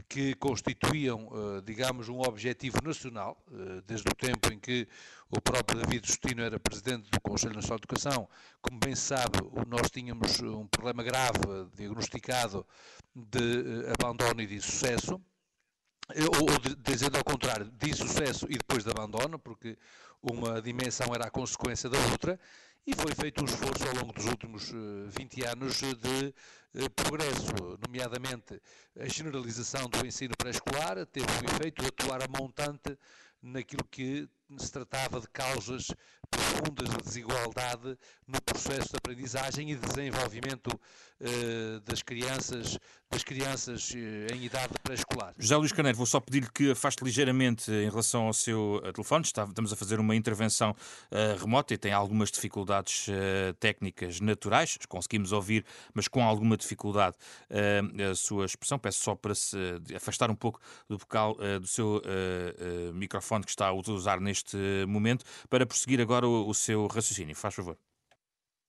que 0.08 0.34
constituíam, 0.36 1.28
digamos, 1.64 2.08
um 2.08 2.20
objetivo 2.20 2.78
nacional, 2.84 3.36
desde 3.84 4.08
o 4.08 4.14
tempo 4.14 4.52
em 4.52 4.60
que 4.60 4.86
o 5.28 5.40
próprio 5.40 5.80
David 5.80 6.06
Justino 6.06 6.42
era 6.42 6.60
presidente 6.60 7.10
do 7.10 7.20
Conselho 7.20 7.56
Nacional 7.56 7.78
de 7.78 7.84
Educação. 7.86 8.28
Como 8.62 8.78
bem 8.78 8.94
sabe, 8.94 9.38
nós 9.66 9.90
tínhamos 9.90 10.40
um 10.40 10.68
problema 10.68 11.02
grave 11.02 11.40
diagnosticado 11.74 12.64
de 13.12 13.90
abandono 13.98 14.40
e 14.40 14.46
de 14.46 14.54
insucesso 14.54 15.20
ou 16.08 16.46
dizendo 16.78 17.16
ao 17.16 17.24
contrário, 17.24 17.70
de 17.70 17.94
sucesso 17.94 18.46
e 18.48 18.56
depois 18.56 18.84
de 18.84 18.90
abandono, 18.90 19.38
porque 19.38 19.76
uma 20.22 20.60
dimensão 20.60 21.14
era 21.14 21.26
a 21.26 21.30
consequência 21.30 21.88
da 21.88 21.98
outra, 22.10 22.38
e 22.86 22.94
foi 22.94 23.14
feito 23.14 23.42
um 23.42 23.44
esforço 23.44 23.86
ao 23.86 23.94
longo 23.96 24.14
dos 24.14 24.24
últimos 24.24 24.72
20 25.08 25.44
eh, 25.44 25.48
anos 25.50 25.78
de 25.80 26.34
progresso, 26.94 27.78
nomeadamente 27.86 28.60
a 28.98 29.06
generalização 29.06 29.88
do 29.88 30.06
ensino 30.06 30.34
pré-escolar 30.36 31.04
teve 31.06 31.26
um 31.26 31.54
efeito 31.54 31.84
atuar 31.86 32.22
a 32.22 32.28
montante 32.28 32.98
naquilo 33.42 33.84
que 33.90 34.28
se 34.56 34.72
tratava 34.72 35.20
de 35.20 35.28
causas 35.28 35.88
profundas 36.30 36.88
de 36.88 36.96
desigualdade 36.98 37.98
no 38.26 38.40
processo 38.42 38.90
de 38.90 38.96
aprendizagem 38.96 39.70
e 39.70 39.76
de 39.76 39.86
desenvolvimento 39.86 40.68
uh, 40.68 41.80
das 41.80 42.02
crianças, 42.02 42.78
das 43.10 43.22
crianças 43.22 43.90
uh, 43.90 44.34
em 44.34 44.44
idade 44.44 44.72
pré-escolar. 44.82 45.34
José 45.38 45.56
Luís 45.56 45.72
Caneiro, 45.72 45.96
vou 45.96 46.06
só 46.06 46.20
pedir-lhe 46.20 46.50
que 46.50 46.70
afaste 46.70 47.04
ligeiramente 47.04 47.70
em 47.70 47.88
relação 47.88 48.26
ao 48.26 48.32
seu 48.32 48.76
uh, 48.76 48.92
telefone. 48.92 49.24
Estamos 49.24 49.72
a 49.72 49.76
fazer 49.76 50.00
uma 50.00 50.16
intervenção 50.16 50.74
remota 51.38 51.74
e 51.74 51.78
tem 51.78 51.92
algumas 51.92 52.30
dificuldades 52.30 53.06
técnicas 53.60 54.20
naturais. 54.20 54.78
Conseguimos 54.88 55.32
ouvir, 55.32 55.64
mas 55.94 56.08
com 56.08 56.22
alguma 56.22 56.56
dificuldade, 56.58 57.16
a 58.10 58.14
sua 58.14 58.44
expressão. 58.44 58.78
Peço 58.78 59.00
só 59.00 59.14
para 59.14 59.34
se 59.34 59.56
afastar 59.94 60.30
um 60.30 60.36
pouco 60.36 60.60
do 60.88 60.98
bocal 60.98 61.36
do 61.60 61.66
seu 61.66 62.02
microfone 62.94 63.44
que 63.44 63.50
está 63.50 63.68
a 63.68 63.72
usar 63.72 64.20
neste 64.20 64.56
momento 64.86 65.24
para 65.48 65.64
prosseguir 65.66 66.00
agora 66.00 66.26
o, 66.26 66.48
o 66.48 66.54
seu 66.54 66.86
raciocínio. 66.86 67.34
Faz 67.34 67.54
favor. 67.54 67.76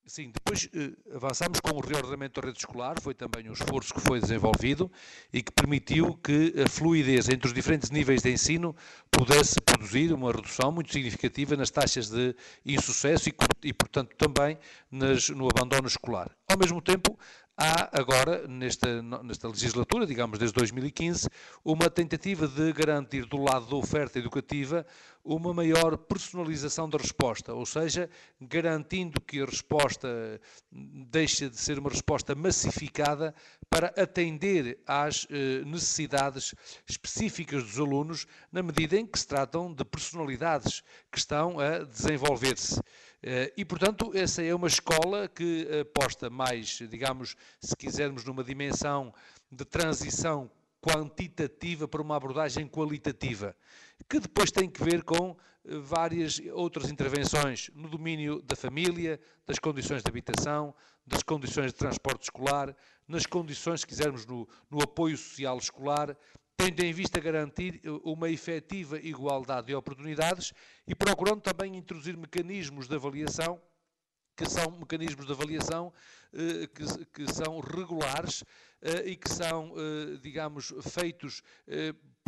Sim, 0.09 0.31
depois 0.31 0.67
eh, 0.73 0.91
avançamos 1.15 1.59
com 1.59 1.69
o 1.69 1.81
reordenamento 1.81 2.41
da 2.41 2.47
rede 2.47 2.57
escolar, 2.57 2.95
foi 2.99 3.13
também 3.13 3.47
um 3.47 3.53
esforço 3.53 3.93
que 3.93 3.99
foi 4.01 4.19
desenvolvido 4.19 4.91
e 5.31 5.43
que 5.43 5.51
permitiu 5.51 6.15
que 6.15 6.55
a 6.65 6.67
fluidez 6.67 7.29
entre 7.29 7.45
os 7.45 7.53
diferentes 7.53 7.91
níveis 7.91 8.23
de 8.23 8.31
ensino 8.31 8.75
pudesse 9.11 9.61
produzir 9.61 10.11
uma 10.11 10.31
redução 10.31 10.71
muito 10.71 10.91
significativa 10.91 11.55
nas 11.55 11.69
taxas 11.69 12.09
de 12.09 12.35
insucesso 12.65 13.29
e, 13.29 13.33
e 13.61 13.71
portanto, 13.71 14.15
também 14.15 14.57
nas, 14.89 15.29
no 15.29 15.47
abandono 15.47 15.87
escolar. 15.87 16.35
Ao 16.49 16.57
mesmo 16.57 16.81
tempo, 16.81 17.15
há 17.59 17.89
agora, 17.91 18.47
nesta, 18.47 19.01
nesta 19.01 19.49
legislatura, 19.49 20.07
digamos 20.07 20.39
desde 20.39 20.55
2015, 20.55 21.27
uma 21.63 21.89
tentativa 21.89 22.47
de 22.47 22.71
garantir 22.71 23.25
do 23.25 23.37
lado 23.37 23.65
da 23.65 23.75
oferta 23.75 24.17
educativa 24.17 24.85
uma 25.23 25.53
maior 25.53 25.97
personalização 25.97 26.89
da 26.89 26.97
resposta, 26.97 27.53
ou 27.53 27.65
seja, 27.65 28.09
garantindo 28.39 29.19
que 29.21 29.41
a 29.41 29.45
resposta 29.45 30.39
deixe 30.71 31.49
de 31.49 31.57
ser 31.57 31.77
uma 31.77 31.89
resposta 31.89 32.33
massificada 32.33 33.33
para 33.69 33.87
atender 33.97 34.79
às 34.87 35.27
eh, 35.29 35.63
necessidades 35.65 36.55
específicas 36.87 37.63
dos 37.63 37.79
alunos, 37.79 38.25
na 38.51 38.63
medida 38.63 38.97
em 38.97 39.05
que 39.05 39.19
se 39.19 39.27
tratam 39.27 39.73
de 39.73 39.85
personalidades 39.85 40.81
que 41.11 41.17
estão 41.17 41.59
a 41.59 41.79
desenvolver-se. 41.79 42.81
Eh, 43.21 43.53
e, 43.57 43.65
portanto, 43.65 44.11
essa 44.15 44.41
é 44.41 44.55
uma 44.55 44.67
escola 44.67 45.27
que 45.27 45.67
aposta 45.81 46.29
mais, 46.29 46.79
digamos, 46.89 47.35
se 47.59 47.75
quisermos, 47.75 48.23
numa 48.23 48.43
dimensão 48.43 49.13
de 49.51 49.65
transição 49.65 50.49
quantitativa 50.81 51.87
para 51.87 52.01
uma 52.01 52.15
abordagem 52.15 52.67
qualitativa, 52.67 53.55
que 54.07 54.19
depois 54.19 54.51
tem 54.51 54.69
que 54.69 54.83
ver 54.83 55.03
com 55.03 55.35
eh, 55.65 55.77
várias 55.77 56.41
outras 56.53 56.89
intervenções 56.89 57.69
no 57.73 57.89
domínio 57.89 58.41
da 58.41 58.55
família, 58.55 59.19
das 59.45 59.59
condições 59.59 60.03
de 60.03 60.09
habitação, 60.09 60.73
das 61.05 61.23
condições 61.23 61.67
de 61.67 61.77
transporte 61.77 62.23
escolar, 62.23 62.75
nas 63.07 63.25
condições, 63.25 63.81
se 63.81 63.87
quisermos, 63.87 64.25
no, 64.25 64.47
no 64.69 64.81
apoio 64.81 65.17
social 65.17 65.57
escolar, 65.57 66.15
tendo 66.55 66.81
em 66.81 66.93
vista 66.93 67.19
garantir 67.19 67.81
eh, 67.83 67.89
uma 68.03 68.29
efetiva 68.29 68.99
igualdade 68.99 69.67
de 69.67 69.75
oportunidades 69.75 70.53
e 70.87 70.95
procurando 70.95 71.41
também 71.41 71.75
introduzir 71.75 72.15
mecanismos 72.15 72.87
de 72.87 72.95
avaliação 72.95 73.61
que 74.35 74.49
são 74.49 74.71
mecanismos 74.71 75.25
de 75.25 75.33
avaliação 75.33 75.91
eh, 76.33 76.67
que, 76.67 77.05
que, 77.05 77.33
são 77.33 77.59
regulares 77.59 78.43
e 79.03 79.17
que 79.17 79.29
são, 79.29 79.73
digamos, 80.21 80.73
feitos 80.81 81.43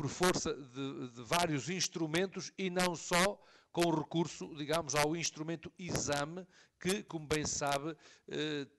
por 0.01 0.10
força 0.10 0.51
de, 0.51 1.12
de, 1.12 1.22
vários 1.22 1.70
instrumentos 1.70 2.51
e 2.58 2.72
não 2.72 2.96
só 2.96 3.39
com 3.72 3.88
recurso, 3.91 4.51
digamos, 4.55 4.96
ao 4.96 5.15
instrumento 5.15 5.72
exame, 5.77 6.43
que, 6.82 7.04
como 7.04 7.28
bem 7.28 7.46
se 7.46 7.56
sabe, 7.56 7.96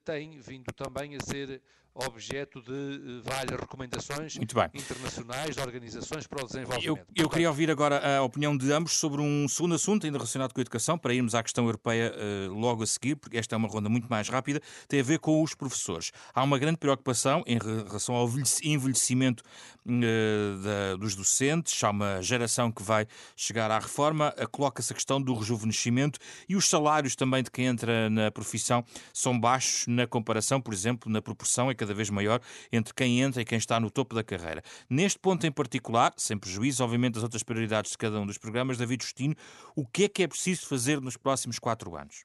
tem 0.04 0.40
vindo 0.40 0.72
também 0.72 1.16
a 1.16 1.20
ser 1.20 1.62
objeto 1.94 2.62
de 2.62 2.72
eh, 2.72 3.20
várias 3.22 3.60
recomendações 3.60 4.36
internacionais 4.36 5.54
de 5.54 5.60
organizações 5.60 6.26
para 6.26 6.42
o 6.42 6.46
desenvolvimento. 6.46 6.86
Eu, 7.14 7.24
eu 7.24 7.28
queria 7.28 7.48
ouvir 7.48 7.70
agora 7.70 8.18
a 8.18 8.22
opinião 8.22 8.56
de 8.56 8.72
ambos 8.72 8.92
sobre 8.92 9.20
um 9.20 9.46
segundo 9.46 9.74
assunto 9.74 10.06
ainda 10.06 10.16
relacionado 10.16 10.54
com 10.54 10.60
a 10.60 10.62
educação, 10.62 10.96
para 10.96 11.12
irmos 11.12 11.34
à 11.34 11.42
questão 11.42 11.64
europeia 11.64 12.12
uh, 12.12 12.52
logo 12.54 12.82
a 12.82 12.86
seguir, 12.86 13.16
porque 13.16 13.36
esta 13.36 13.54
é 13.54 13.58
uma 13.58 13.68
ronda 13.68 13.88
muito 13.90 14.08
mais 14.08 14.28
rápida, 14.28 14.60
tem 14.88 15.00
a 15.00 15.02
ver 15.02 15.18
com 15.18 15.42
os 15.42 15.54
professores. 15.54 16.12
Há 16.34 16.42
uma 16.42 16.58
grande 16.58 16.78
preocupação 16.78 17.44
em 17.46 17.58
relação 17.58 18.14
ao 18.14 18.28
envelhecimento 18.62 19.42
uh, 19.86 20.62
da, 20.62 20.96
dos 20.96 21.14
docentes, 21.14 21.82
há 21.84 21.90
uma 21.90 22.22
geração 22.22 22.72
que 22.72 22.82
vai 22.82 23.06
chegar 23.36 23.70
à 23.70 23.78
reforma, 23.78 24.34
coloca-se 24.50 24.92
a 24.92 24.96
questão 24.96 25.20
do 25.20 25.34
rejuvenescimento 25.34 26.18
e 26.48 26.56
os 26.56 26.68
salários 26.68 27.14
também 27.14 27.42
de 27.42 27.50
quem 27.50 27.66
entra 27.66 27.91
na 28.10 28.30
profissão 28.30 28.84
são 29.12 29.38
baixos 29.38 29.86
na 29.86 30.06
comparação, 30.06 30.60
por 30.60 30.72
exemplo, 30.72 31.10
na 31.10 31.22
proporção 31.22 31.72
cada 31.74 31.94
vez 31.94 32.10
maior 32.10 32.40
entre 32.70 32.94
quem 32.94 33.20
entra 33.20 33.42
e 33.42 33.44
quem 33.44 33.58
está 33.58 33.78
no 33.80 33.90
topo 33.90 34.14
da 34.14 34.22
carreira. 34.22 34.62
Neste 34.88 35.18
ponto 35.18 35.46
em 35.46 35.52
particular, 35.52 36.12
sem 36.16 36.38
prejuízo, 36.38 36.84
obviamente, 36.84 37.14
das 37.14 37.22
outras 37.22 37.42
prioridades 37.42 37.92
de 37.92 37.98
cada 37.98 38.20
um 38.20 38.26
dos 38.26 38.38
programas, 38.38 38.78
David 38.78 39.02
Justino, 39.02 39.34
o 39.74 39.86
que 39.86 40.04
é 40.04 40.08
que 40.08 40.22
é 40.22 40.28
preciso 40.28 40.66
fazer 40.66 41.00
nos 41.00 41.16
próximos 41.16 41.58
quatro 41.58 41.96
anos? 41.96 42.24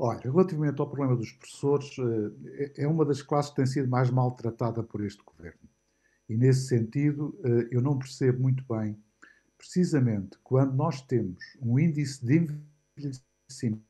Olha, 0.00 0.20
relativamente 0.20 0.80
ao 0.80 0.88
problema 0.88 1.16
dos 1.16 1.32
professores, 1.32 1.96
eh, 1.98 2.72
é 2.84 2.86
uma 2.86 3.04
das 3.04 3.20
classes 3.20 3.50
que 3.50 3.56
tem 3.56 3.66
sido 3.66 3.88
mais 3.88 4.10
maltratada 4.10 4.80
por 4.82 5.04
este 5.04 5.20
governo. 5.24 5.68
E 6.28 6.36
nesse 6.36 6.68
sentido, 6.68 7.36
eh, 7.44 7.68
eu 7.72 7.82
não 7.82 7.98
percebo 7.98 8.40
muito 8.40 8.64
bem, 8.68 8.96
precisamente 9.56 10.38
quando 10.44 10.72
nós 10.74 11.00
temos 11.02 11.42
um 11.60 11.78
índice 11.80 12.24
de 12.24 12.60
envelhecimento 12.96 13.87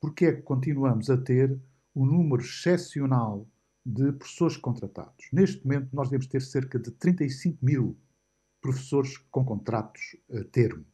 porque 0.00 0.26
é 0.26 0.32
que 0.32 0.42
continuamos 0.42 1.10
a 1.10 1.16
ter 1.16 1.60
um 1.94 2.04
número 2.06 2.42
excepcional 2.42 3.46
de 3.84 4.12
professores 4.12 4.56
contratados. 4.56 5.28
Neste 5.32 5.64
momento, 5.66 5.88
nós 5.92 6.08
devemos 6.08 6.26
ter 6.26 6.42
cerca 6.42 6.78
de 6.78 6.90
35 6.90 7.64
mil 7.64 7.98
professores 8.60 9.16
com 9.30 9.44
contratos 9.44 10.16
a 10.32 10.44
termo. 10.44 10.84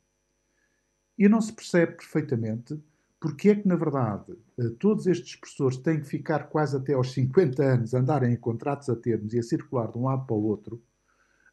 E 1.19 1.29
não 1.29 1.41
se 1.41 1.53
percebe 1.53 1.97
perfeitamente 1.97 2.81
porque 3.19 3.51
é 3.51 3.55
que, 3.57 3.67
na 3.67 3.77
verdade, 3.77 4.37
eh, 4.59 4.71
todos 4.79 5.07
estes 5.07 5.37
professores 5.37 5.79
têm 5.79 6.01
que 6.01 6.07
ficar 6.07 6.49
quase 6.49 6.77
até 6.77 6.93
aos 6.93 7.13
50 7.13 7.63
anos, 7.63 7.95
andarem 7.95 8.33
em 8.33 8.37
contratos 8.37 8.89
a 8.89 8.97
termos 8.97 9.33
e 9.33 9.39
a 9.39 9.43
circular 9.43 9.91
de 9.91 9.99
um 9.99 10.05
lado 10.05 10.27
para 10.27 10.37
o 10.37 10.45
outro, 10.45 10.83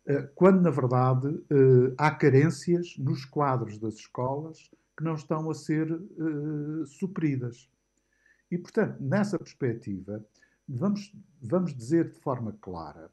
eh, 0.06 0.30
quando, 0.36 0.62
na 0.62 0.70
verdade, 0.70 1.28
eh, 1.50 1.94
há 1.98 2.12
carências 2.12 2.96
nos 2.98 3.26
quadros 3.26 3.78
das 3.78 3.96
escolas 3.96 4.70
que 4.96 5.04
não 5.04 5.16
estão 5.16 5.50
a 5.50 5.54
ser 5.54 5.92
uh, 5.92 6.86
supridas. 6.86 7.70
E, 8.52 8.58
portanto, 8.58 9.02
nessa 9.02 9.38
perspectiva, 9.38 10.24
vamos, 10.68 11.14
vamos 11.42 11.74
dizer 11.74 12.10
de 12.10 12.20
forma 12.20 12.56
clara 12.62 13.12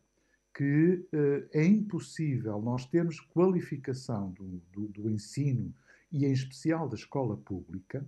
que 0.54 1.06
uh, 1.12 1.48
é 1.52 1.64
impossível 1.64 2.60
nós 2.60 2.84
termos 2.86 3.20
qualificação 3.20 4.32
do, 4.32 4.60
do, 4.72 4.88
do, 4.88 5.10
ensino 5.10 5.74
e, 6.12 6.26
em 6.26 6.32
especial, 6.32 6.88
da 6.88 6.96
escola 6.96 7.36
pública 7.36 8.06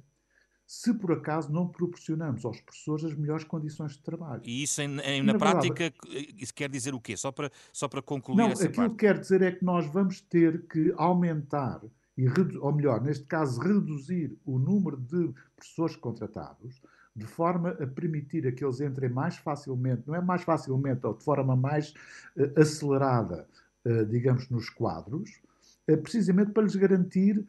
se 0.66 0.94
por 0.94 1.12
acaso 1.12 1.52
não 1.52 1.68
proporcionamos 1.68 2.46
aos 2.46 2.58
professores 2.60 3.04
as 3.04 3.14
melhores 3.14 3.44
condições 3.44 3.92
de 3.92 4.02
trabalho. 4.02 4.40
E 4.42 4.62
isso, 4.62 4.80
em, 4.80 4.98
em, 5.00 5.22
na, 5.22 5.34
na, 5.34 5.38
prática, 5.38 5.92
verdade, 6.08 6.34
isso 6.38 6.54
quer 6.54 6.70
dizer 6.70 6.94
o 6.94 7.00
quê? 7.00 7.14
Só 7.14 7.30
para, 7.30 7.50
só 7.70 7.88
para 7.88 8.00
concluir 8.00 8.38
não, 8.38 8.48
essa 8.48 8.64
aquilo 8.64 8.76
parte. 8.76 8.92
que 8.92 9.06
quer 9.06 9.18
dizer 9.18 9.42
é 9.42 9.52
que 9.52 9.62
nós 9.62 9.86
vamos 9.86 10.22
ter 10.22 10.66
que 10.66 10.90
aumentar 10.96 11.82
e, 12.16 12.26
ou 12.58 12.72
melhor, 12.72 13.02
neste 13.02 13.24
caso, 13.24 13.60
reduzir 13.60 14.36
o 14.44 14.58
número 14.58 14.96
de 14.96 15.32
professores 15.56 15.96
contratados, 15.96 16.82
de 17.14 17.26
forma 17.26 17.70
a 17.70 17.86
permitir 17.86 18.46
a 18.46 18.52
que 18.52 18.64
eles 18.64 18.80
entrem 18.80 19.10
mais 19.10 19.36
facilmente, 19.36 20.02
não 20.06 20.14
é 20.14 20.20
mais 20.20 20.42
facilmente, 20.42 21.06
ou 21.06 21.14
de 21.14 21.22
forma 21.22 21.54
mais 21.54 21.94
uh, 22.36 22.60
acelerada, 22.60 23.46
uh, 23.84 24.04
digamos, 24.06 24.48
nos 24.48 24.70
quadros, 24.70 25.40
uh, 25.88 25.98
precisamente 25.98 26.52
para 26.52 26.62
lhes 26.62 26.76
garantir, 26.76 27.44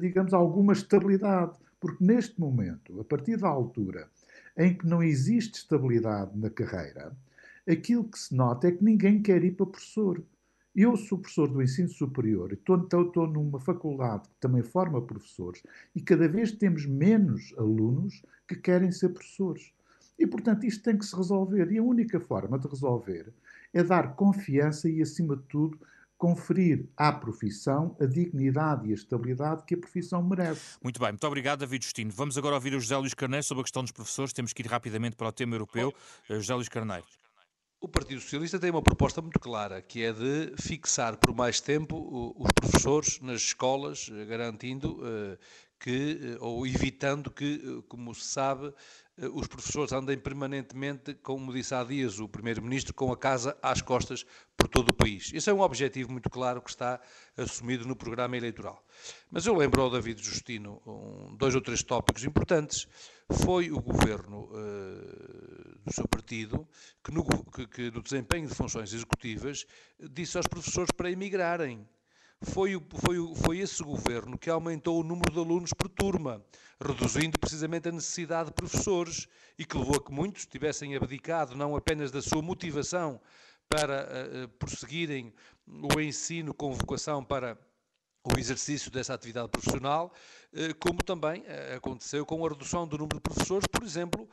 digamos, 0.00 0.34
alguma 0.34 0.72
estabilidade. 0.72 1.56
Porque 1.78 2.02
neste 2.02 2.40
momento, 2.40 3.00
a 3.00 3.04
partir 3.04 3.36
da 3.36 3.46
altura 3.46 4.08
em 4.56 4.76
que 4.76 4.84
não 4.84 5.00
existe 5.00 5.58
estabilidade 5.58 6.36
na 6.36 6.50
carreira, 6.50 7.16
aquilo 7.68 8.02
que 8.02 8.18
se 8.18 8.34
nota 8.34 8.66
é 8.66 8.72
que 8.72 8.82
ninguém 8.82 9.22
quer 9.22 9.44
ir 9.44 9.52
para 9.52 9.66
professor. 9.66 10.20
Eu 10.74 10.96
sou 10.96 11.18
professor 11.18 11.48
do 11.48 11.62
ensino 11.62 11.88
superior, 11.88 12.52
estou, 12.52 12.82
estou, 12.82 13.06
estou 13.06 13.26
numa 13.28 13.60
faculdade 13.60 14.28
que 14.28 14.34
também 14.40 14.62
forma 14.62 15.00
professores 15.00 15.62
e 15.94 16.00
cada 16.00 16.26
vez 16.26 16.50
temos 16.50 16.84
menos 16.84 17.54
alunos 17.56 18.22
que 18.48 18.56
querem 18.56 18.90
ser 18.90 19.10
professores. 19.10 19.72
E, 20.18 20.26
portanto, 20.26 20.64
isto 20.64 20.82
tem 20.82 20.98
que 20.98 21.04
se 21.04 21.14
resolver. 21.14 21.70
E 21.70 21.78
a 21.78 21.82
única 21.82 22.18
forma 22.18 22.58
de 22.58 22.68
resolver 22.68 23.32
é 23.72 23.82
dar 23.82 24.14
confiança 24.14 24.88
e, 24.88 25.00
acima 25.00 25.36
de 25.36 25.42
tudo, 25.44 25.78
conferir 26.16 26.86
à 26.96 27.12
profissão 27.12 27.96
a 28.00 28.06
dignidade 28.06 28.88
e 28.88 28.92
a 28.92 28.94
estabilidade 28.94 29.64
que 29.64 29.74
a 29.74 29.78
profissão 29.78 30.22
merece. 30.22 30.78
Muito 30.82 30.98
bem, 30.98 31.10
muito 31.10 31.26
obrigado, 31.26 31.60
David 31.60 31.84
Justino. 31.84 32.10
Vamos 32.12 32.38
agora 32.38 32.54
ouvir 32.54 32.74
o 32.74 32.80
José 32.80 32.96
Luís 32.96 33.14
Carneiro 33.14 33.44
sobre 33.44 33.60
a 33.60 33.64
questão 33.64 33.82
dos 33.82 33.92
professores. 33.92 34.32
Temos 34.32 34.52
que 34.52 34.62
ir 34.62 34.66
rapidamente 34.66 35.16
para 35.16 35.28
o 35.28 35.32
tema 35.32 35.54
europeu. 35.54 35.92
José 36.28 36.54
Luís 36.54 36.68
Carneiro. 36.68 37.04
O 37.84 37.88
Partido 37.88 38.18
Socialista 38.18 38.58
tem 38.58 38.70
uma 38.70 38.80
proposta 38.80 39.20
muito 39.20 39.38
clara, 39.38 39.82
que 39.82 40.02
é 40.02 40.10
de 40.10 40.54
fixar 40.56 41.18
por 41.18 41.34
mais 41.34 41.60
tempo 41.60 42.34
os 42.34 42.50
professores 42.50 43.20
nas 43.20 43.42
escolas, 43.42 44.08
garantindo 44.26 45.04
que, 45.78 46.38
ou 46.40 46.66
evitando 46.66 47.30
que, 47.30 47.84
como 47.86 48.14
se 48.14 48.24
sabe, 48.24 48.72
eh, 49.18 49.28
os 49.28 49.46
professores 49.46 49.92
andem 49.92 50.16
permanentemente, 50.16 51.12
como 51.12 51.52
disse 51.52 51.74
há 51.74 51.84
dias 51.84 52.18
o 52.18 52.26
Primeiro-Ministro, 52.26 52.94
com 52.94 53.12
a 53.12 53.16
casa 53.18 53.54
às 53.60 53.82
costas 53.82 54.24
por 54.56 54.66
todo 54.66 54.88
o 54.88 54.94
país. 54.94 55.30
Esse 55.34 55.50
é 55.50 55.52
um 55.52 55.60
objetivo 55.60 56.10
muito 56.10 56.30
claro 56.30 56.62
que 56.62 56.70
está 56.70 56.98
assumido 57.36 57.86
no 57.86 57.94
programa 57.94 58.34
eleitoral. 58.34 58.82
Mas 59.30 59.44
eu 59.44 59.54
lembro 59.54 59.82
ao 59.82 59.90
David 59.90 60.24
Justino 60.24 60.80
um, 60.86 61.36
dois 61.36 61.54
ou 61.54 61.60
três 61.60 61.82
tópicos 61.82 62.24
importantes. 62.24 62.88
Foi 63.30 63.70
o 63.70 63.80
governo 63.80 64.48
do 65.84 65.92
seu 65.92 66.08
partido 66.08 66.66
que 67.02 67.12
no, 67.12 67.24
que, 67.24 67.66
que 67.66 67.90
no 67.90 68.02
desempenho 68.02 68.48
de 68.48 68.54
funções 68.54 68.92
executivas 68.92 69.66
disse 70.10 70.36
aos 70.36 70.46
professores 70.46 70.90
para 70.96 71.10
emigrarem. 71.10 71.86
Foi, 72.42 72.72
foi, 73.04 73.34
foi 73.36 73.58
esse 73.58 73.82
governo 73.82 74.36
que 74.36 74.50
aumentou 74.50 75.00
o 75.00 75.04
número 75.04 75.32
de 75.32 75.38
alunos 75.38 75.72
por 75.72 75.88
turma, 75.88 76.44
reduzindo 76.80 77.38
precisamente 77.38 77.88
a 77.88 77.92
necessidade 77.92 78.50
de 78.50 78.54
professores 78.54 79.26
e 79.58 79.64
que 79.64 79.78
levou 79.78 79.96
a 79.96 80.04
que 80.04 80.12
muitos 80.12 80.44
tivessem 80.44 80.94
abdicado 80.94 81.56
não 81.56 81.76
apenas 81.76 82.10
da 82.10 82.20
sua 82.20 82.42
motivação 82.42 83.20
para 83.68 84.06
uh, 84.06 84.48
prosseguirem 84.58 85.32
o 85.66 86.00
ensino 86.00 86.52
com 86.52 86.72
vocação 86.72 87.24
para 87.24 87.56
o 88.24 88.38
exercício 88.38 88.90
dessa 88.90 89.14
atividade 89.14 89.48
profissional, 89.48 90.12
uh, 90.52 90.74
como 90.78 91.02
também 91.02 91.44
aconteceu 91.74 92.26
com 92.26 92.44
a 92.44 92.48
redução 92.48 92.86
do 92.86 92.98
número 92.98 93.16
de 93.16 93.22
professores, 93.22 93.66
por 93.66 93.82
exemplo, 93.82 94.28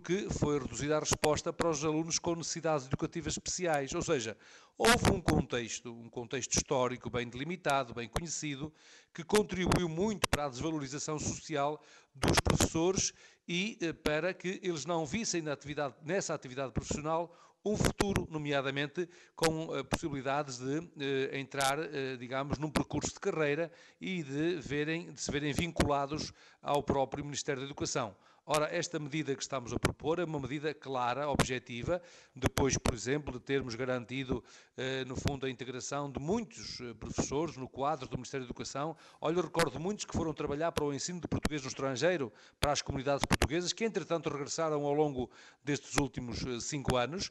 porque 0.00 0.28
foi 0.30 0.58
reduzida 0.58 0.96
a 0.96 1.00
resposta 1.00 1.52
para 1.52 1.68
os 1.68 1.84
alunos 1.84 2.18
com 2.18 2.34
necessidades 2.34 2.86
educativas 2.86 3.34
especiais. 3.34 3.92
Ou 3.92 4.00
seja, 4.00 4.34
houve 4.78 5.12
um 5.12 5.20
contexto, 5.20 5.92
um 5.92 6.08
contexto 6.08 6.56
histórico 6.56 7.10
bem 7.10 7.28
delimitado, 7.28 7.92
bem 7.92 8.08
conhecido, 8.08 8.72
que 9.12 9.22
contribuiu 9.22 9.90
muito 9.90 10.26
para 10.26 10.46
a 10.46 10.48
desvalorização 10.48 11.18
social 11.18 11.82
dos 12.14 12.40
professores 12.40 13.12
e 13.46 13.76
eh, 13.82 13.92
para 13.92 14.32
que 14.32 14.58
eles 14.62 14.86
não 14.86 15.04
vissem 15.04 15.42
na 15.42 15.52
atividade, 15.52 15.94
nessa 16.02 16.32
atividade 16.32 16.72
profissional 16.72 17.36
um 17.62 17.76
futuro, 17.76 18.26
nomeadamente 18.30 19.06
com 19.36 19.66
uh, 19.66 19.84
possibilidades 19.84 20.56
de 20.56 20.78
uh, 20.78 21.36
entrar, 21.36 21.78
uh, 21.78 22.16
digamos, 22.18 22.56
num 22.56 22.70
percurso 22.70 23.12
de 23.12 23.20
carreira 23.20 23.70
e 24.00 24.22
de, 24.22 24.56
verem, 24.62 25.12
de 25.12 25.20
se 25.20 25.30
verem 25.30 25.52
vinculados 25.52 26.32
ao 26.62 26.82
próprio 26.82 27.22
Ministério 27.22 27.60
da 27.60 27.66
Educação. 27.66 28.16
Ora, 28.46 28.74
esta 28.74 28.98
medida 28.98 29.34
que 29.36 29.42
estamos 29.42 29.72
a 29.72 29.78
propor 29.78 30.18
é 30.18 30.24
uma 30.24 30.40
medida 30.40 30.72
clara, 30.72 31.28
objetiva, 31.28 32.02
depois, 32.34 32.76
por 32.78 32.94
exemplo, 32.94 33.32
de 33.32 33.38
termos 33.38 33.74
garantido, 33.74 34.42
eh, 34.76 35.04
no 35.04 35.14
fundo, 35.14 35.44
a 35.46 35.50
integração 35.50 36.10
de 36.10 36.18
muitos 36.18 36.80
eh, 36.80 36.94
professores 36.94 37.56
no 37.56 37.68
quadro 37.68 38.08
do 38.08 38.16
Ministério 38.16 38.46
da 38.46 38.48
Educação. 38.48 38.96
Olha, 39.20 39.42
recordo 39.42 39.78
muitos 39.78 40.04
que 40.04 40.16
foram 40.16 40.32
trabalhar 40.32 40.72
para 40.72 40.84
o 40.84 40.92
ensino 40.92 41.20
de 41.20 41.28
português 41.28 41.62
no 41.62 41.68
estrangeiro, 41.68 42.32
para 42.58 42.72
as 42.72 42.82
comunidades 42.82 43.24
portuguesas, 43.24 43.72
que 43.74 43.84
entretanto 43.84 44.30
regressaram 44.30 44.84
ao 44.84 44.94
longo 44.94 45.30
destes 45.62 45.96
últimos 45.98 46.44
eh, 46.44 46.60
cinco 46.60 46.96
anos 46.96 47.30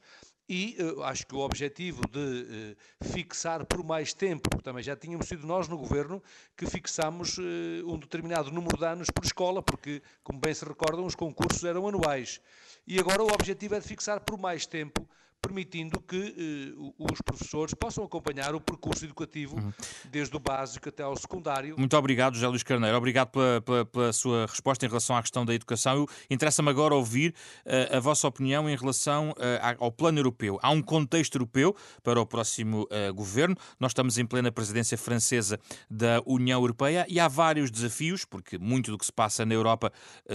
e 0.50 0.75
uh, 0.82 1.03
acho 1.03 1.27
que 1.27 1.36
o 1.36 1.39
objetivo 1.39 2.01
de 2.10 2.75
uh, 3.00 3.06
fixar 3.13 3.63
por 3.65 3.84
mais 3.84 4.13
tempo, 4.13 4.60
também 4.63 4.82
já 4.82 4.96
tínhamos 4.96 5.27
sido 5.27 5.46
nós 5.46 5.68
no 5.68 5.77
governo 5.77 6.24
que 6.58 6.65
fixámos 6.65 7.38
uh, 7.38 7.41
um 7.86 8.00
determinado 8.00 8.51
número 8.51 8.75
de 8.75 8.86
anos 8.86 9.12
por 9.12 9.24
escola, 9.24 9.62
porque, 9.62 10.01
como 10.24 10.39
bem 10.39 10.51
se 10.51 10.65
recordam, 10.65 11.06
os 11.06 11.13
concursos 11.13 11.63
eram 11.63 11.88
anuais. 11.88 12.41
E 12.88 13.00
agora 13.00 13.22
o 13.22 13.32
objetivo 13.32 13.75
é 13.75 13.79
de 13.79 13.88
fixar 13.88 14.22
por 14.22 14.39
mais 14.39 14.65
tempo 14.65 15.08
permitindo 15.41 16.00
que 16.01 16.75
uh, 16.77 16.93
os 16.98 17.22
professores 17.22 17.74
possam 17.74 18.03
acompanhar 18.03 18.53
o 18.53 18.62
percurso 18.62 19.05
educativo 19.05 19.58
uhum. 19.58 19.72
desde 20.12 20.36
o 20.36 20.39
básico 20.39 20.89
até 20.89 21.03
ao 21.03 21.15
secundário. 21.15 21.75
Muito 21.77 21.96
obrigado, 21.98 22.36
José 22.36 22.48
Luís 22.48 22.63
Carneiro. 22.63 22.98
Obrigado 22.98 23.29
pela, 23.29 23.62
pela, 23.62 23.86
pela 23.86 24.13
sua 24.13 24.46
resposta 24.46 24.86
em 24.86 24.89
relação 24.89 25.15
à 25.15 25.22
questão 25.22 25.46
da 25.46 25.53
educação. 25.53 26.05
Interessa-me 26.29 26.69
agora 26.69 26.93
ouvir 26.93 27.34
uh, 27.65 27.98
a 27.98 28.00
vossa 28.00 28.27
opinião 28.27 28.69
em 28.69 28.75
relação 28.75 29.31
uh, 29.31 29.36
ao 29.79 29.91
plano 29.91 30.19
europeu. 30.19 30.60
Há 30.62 30.72
um 30.72 30.81
contexto 30.81 31.36
europeu 31.36 31.75
para 32.03 32.19
o 32.19 32.25
próximo 32.25 32.88
governo. 33.13 33.55
Nós 33.79 33.91
estamos 33.91 34.17
em 34.17 34.25
plena 34.25 34.51
presidência 34.51 34.98
francesa 34.98 35.60
da 35.89 36.22
União 36.25 36.60
Europeia 36.60 37.05
e 37.08 37.19
há 37.19 37.27
vários 37.27 37.72
desafios, 37.72 38.25
porque 38.25 38.58
muito 38.58 38.91
do 38.91 38.98
que 38.98 39.05
se 39.05 39.12
passa 39.12 39.46
na 39.46 39.53
Europa 39.53 39.91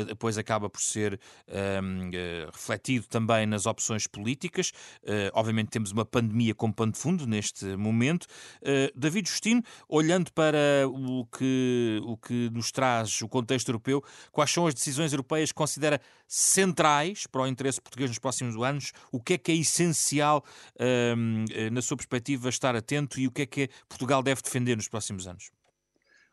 depois 0.06 0.38
acaba 0.38 0.68
por 0.68 0.80
ser 0.80 1.18
ehm, 1.48 2.10
refletido 2.52 3.06
também 3.06 3.46
nas 3.46 3.66
opções 3.66 4.06
políticas. 4.06 4.72
Uh, 5.02 5.30
obviamente 5.32 5.68
temos 5.68 5.92
uma 5.92 6.04
pandemia 6.04 6.54
como 6.54 6.72
pano 6.72 6.92
de 6.92 6.98
fundo 6.98 7.26
neste 7.26 7.76
momento. 7.76 8.24
Uh, 8.62 8.98
David 8.98 9.28
Justino, 9.28 9.62
olhando 9.88 10.32
para 10.32 10.88
o 10.88 11.26
que, 11.26 12.00
o 12.04 12.16
que 12.16 12.50
nos 12.50 12.70
traz 12.70 13.20
o 13.22 13.28
contexto 13.28 13.68
europeu, 13.68 14.02
quais 14.30 14.50
são 14.50 14.66
as 14.66 14.74
decisões 14.74 15.12
europeias 15.12 15.50
que 15.50 15.56
considera 15.56 16.00
centrais 16.26 17.26
para 17.26 17.42
o 17.42 17.46
interesse 17.46 17.80
português 17.80 18.10
nos 18.10 18.18
próximos 18.18 18.56
anos? 18.62 18.92
O 19.12 19.20
que 19.20 19.34
é 19.34 19.38
que 19.38 19.52
é 19.52 19.56
essencial, 19.56 20.44
uh, 20.76 21.70
na 21.72 21.82
sua 21.82 21.96
perspectiva, 21.96 22.48
estar 22.48 22.74
atento 22.76 23.20
e 23.20 23.26
o 23.26 23.30
que 23.30 23.42
é 23.42 23.46
que 23.46 23.68
Portugal 23.88 24.22
deve 24.22 24.42
defender 24.42 24.76
nos 24.76 24.88
próximos 24.88 25.26
anos? 25.26 25.50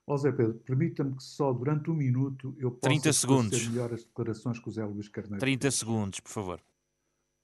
Ó 0.07 0.17
Zé 0.17 0.31
Pedro, 0.31 0.55
permita-me 0.65 1.15
que 1.15 1.23
só 1.23 1.53
durante 1.53 1.89
um 1.89 1.93
minuto 1.93 2.55
eu 2.57 2.71
possa 2.71 2.81
30 2.81 3.13
segundos. 3.13 3.67
melhor 3.67 3.93
as 3.93 4.03
declarações 4.03 4.59
que 4.59 4.67
o 4.67 4.71
Zé 4.71 4.83
Luís 4.83 5.07
Carneiro 5.07 5.39
30 5.39 5.61
fez. 5.61 5.75
segundos, 5.75 6.19
por 6.19 6.29
favor. 6.29 6.61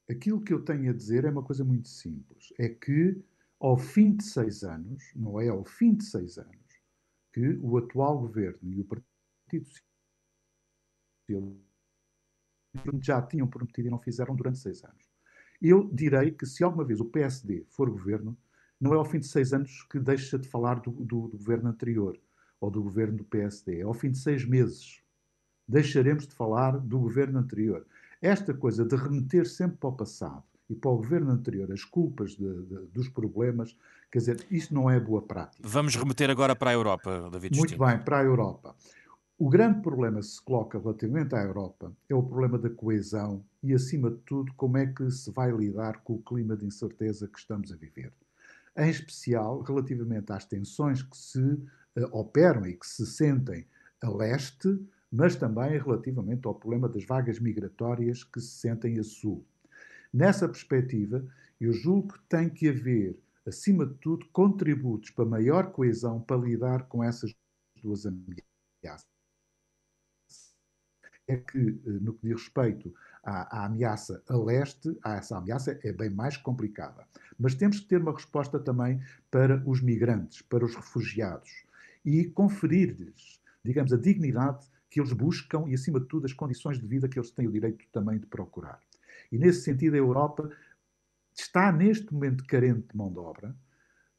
Aquilo 0.10 0.42
que 0.42 0.54
eu 0.54 0.64
tenho 0.64 0.90
a 0.90 0.94
dizer 0.94 1.26
é 1.26 1.30
uma 1.30 1.44
coisa 1.44 1.64
muito 1.64 1.90
simples. 1.90 2.54
É 2.58 2.70
que 2.70 3.22
ao 3.60 3.78
fim 3.78 4.16
de 4.16 4.24
seis 4.24 4.64
anos, 4.64 5.04
não 5.16 5.40
é 5.40 5.50
ao 5.50 5.66
fim 5.66 5.96
de 5.96 6.04
seis 6.06 6.38
anos, 6.38 6.82
que 7.34 7.58
o 7.62 7.78
atual 7.78 8.20
governo 8.20 8.74
e 8.74 8.82
o 8.82 8.86
Partido 8.86 9.68
Socialista 11.30 11.68
já 13.02 13.22
tinham 13.22 13.48
prometido 13.48 13.88
e 13.88 13.92
não 13.92 14.00
fizeram 14.00 14.36
durante 14.36 14.60
seis 14.60 14.84
anos. 14.84 15.08
Eu 15.62 15.90
direi 15.92 16.32
que 16.32 16.46
se 16.46 16.64
alguma 16.64 16.86
vez 16.86 17.00
o 17.00 17.06
PSD 17.06 17.66
for 17.70 17.90
governo, 17.90 18.38
não 18.80 18.94
é 18.94 18.98
ao 18.98 19.06
fim 19.06 19.20
de 19.20 19.28
seis 19.28 19.54
anos 19.54 19.84
que 19.84 20.00
deixa 20.00 20.38
de 20.38 20.48
falar 20.48 20.80
do, 20.80 20.92
do, 20.92 21.28
do 21.28 21.38
governo 21.38 21.70
anterior 21.70 22.20
ou 22.60 22.70
do 22.70 22.84
governo 22.84 23.18
do 23.18 23.26
PSD. 23.26 23.80
É 23.80 23.84
ao 23.84 23.94
fim 23.94 24.12
de 24.12 24.20
seis 24.20 24.46
meses. 24.46 25.02
Deixaremos 25.68 26.28
de 26.28 26.36
falar 26.36 26.80
do 26.80 27.00
governo 27.00 27.40
anterior. 27.40 27.86
Esta 28.22 28.54
coisa 28.54 28.84
de 28.84 28.96
remeter 28.96 29.48
sempre 29.48 29.78
para 29.78 29.90
o 29.90 29.94
passado 29.94 30.44
e 30.70 30.76
para 30.76 30.92
o 30.92 30.98
governo 30.98 31.32
anterior 31.32 31.72
as 31.72 31.84
culpas 31.84 32.32
de, 32.32 32.64
de, 32.64 32.88
dos 32.88 33.10
problemas, 33.10 33.78
quer 34.12 34.20
dizer, 34.20 34.48
isto 34.50 34.74
não 34.74 34.90
é 34.90 35.00
boa 35.00 35.22
prática. 35.22 35.68
Vamos 35.68 35.96
remeter 35.96 36.30
agora 36.30 36.56
para 36.56 36.72
a 36.72 36.74
Europa, 36.74 37.30
David 37.32 37.58
Muito 37.58 37.70
Justino. 37.70 37.86
bem, 37.86 38.00
para 38.00 38.20
a 38.20 38.24
Europa. 38.24 38.76
O 39.40 39.50
grande 39.50 39.82
problema 39.82 40.20
que 40.20 40.26
se 40.26 40.42
coloca 40.42 40.80
relativamente 40.80 41.36
à 41.36 41.44
Europa 41.44 41.94
é 42.10 42.16
o 42.16 42.24
problema 42.24 42.58
da 42.58 42.72
coesão 42.72 43.46
e, 43.62 43.72
acima 43.72 44.10
de 44.10 44.18
tudo, 44.26 44.52
como 44.56 44.78
é 44.78 44.88
que 44.88 45.12
se 45.12 45.30
vai 45.32 45.52
lidar 45.52 46.00
com 46.00 46.14
o 46.14 46.22
clima 46.24 46.58
de 46.58 46.66
incerteza 46.66 47.28
que 47.28 47.38
estamos 47.38 47.72
a 47.72 47.76
viver. 47.76 48.12
Em 48.76 48.90
especial, 48.90 49.62
relativamente 49.62 50.32
às 50.32 50.46
tensões 50.46 51.04
que 51.04 51.16
se 51.16 51.40
uh, 51.40 51.70
operam 52.12 52.66
e 52.66 52.74
que 52.74 52.88
se 52.88 53.06
sentem 53.06 53.68
a 54.02 54.10
leste, 54.10 54.80
mas 55.12 55.36
também 55.36 55.78
relativamente 55.78 56.46
ao 56.46 56.56
problema 56.56 56.90
das 56.90 57.06
vagas 57.06 57.40
migratórias 57.40 58.24
que 58.24 58.42
se 58.42 58.60
sentem 58.60 59.00
a 59.00 59.04
sul. 59.04 59.46
Nessa 60.14 60.48
perspectiva, 60.48 61.26
eu 61.60 61.74
julgo 61.74 62.14
que 62.14 62.20
tem 62.30 62.50
que 62.50 62.70
haver, 62.70 63.18
acima 63.46 63.86
de 63.86 63.96
tudo, 63.96 64.28
contributos 64.32 65.10
para 65.12 65.26
maior 65.26 65.72
coesão 65.72 66.22
para 66.22 66.38
lidar 66.38 66.88
com 66.88 67.04
essas 67.04 67.34
duas 67.82 68.06
ameaças. 68.06 69.08
É 71.28 71.38
que, 71.38 71.58
eh, 71.58 71.90
no 72.02 72.14
que 72.14 72.28
diz 72.28 72.42
respeito 72.42 72.94
à, 73.24 73.60
à, 73.60 73.66
ameaça 73.66 74.24
a 74.30 74.38
leste, 74.38 74.98
essa 75.06 75.38
ameaça 75.38 75.78
é 75.84 75.92
bem 75.92 76.10
mais 76.10 76.38
complicada. 76.38 77.06
Mas 77.38 77.54
temos 77.54 77.82
que 77.82 77.88
ter 77.88 78.02
uma 78.02 78.14
resposta 78.14 78.60
também 78.60 79.02
para 79.30 79.62
os 79.66 79.82
migrantes, 79.82 80.42
para 80.42 80.64
os 80.64 80.74
refugiados, 80.74 81.66
e 82.06 82.26
conferir-lhes, 82.26 83.42
digamos, 83.64 83.92
a 83.92 83.98
dignidade 83.98 84.66
que 84.90 85.00
eles 85.00 85.14
buscam 85.14 85.66
e, 85.68 85.74
acima 85.74 86.00
de 86.00 86.08
tudo, 86.08 86.26
as 86.26 86.34
condições 86.34 86.80
de 86.80 86.88
vida 86.88 87.08
que 87.08 87.20
eles 87.20 87.32
têm 87.32 87.48
o 87.48 87.52
direito 87.52 87.86
também 87.92 88.20
de 88.20 88.26
procurar. 88.26 88.80
E, 89.32 89.38
nesse 89.38 89.62
sentido, 89.62 89.96
a 89.96 89.98
Europa 89.98 90.50
está 91.34 91.72
neste 91.72 92.14
momento 92.14 92.46
carente 92.46 92.88
de 92.90 92.98
mão 92.98 93.12
de 93.12 93.20
obra, 93.20 93.56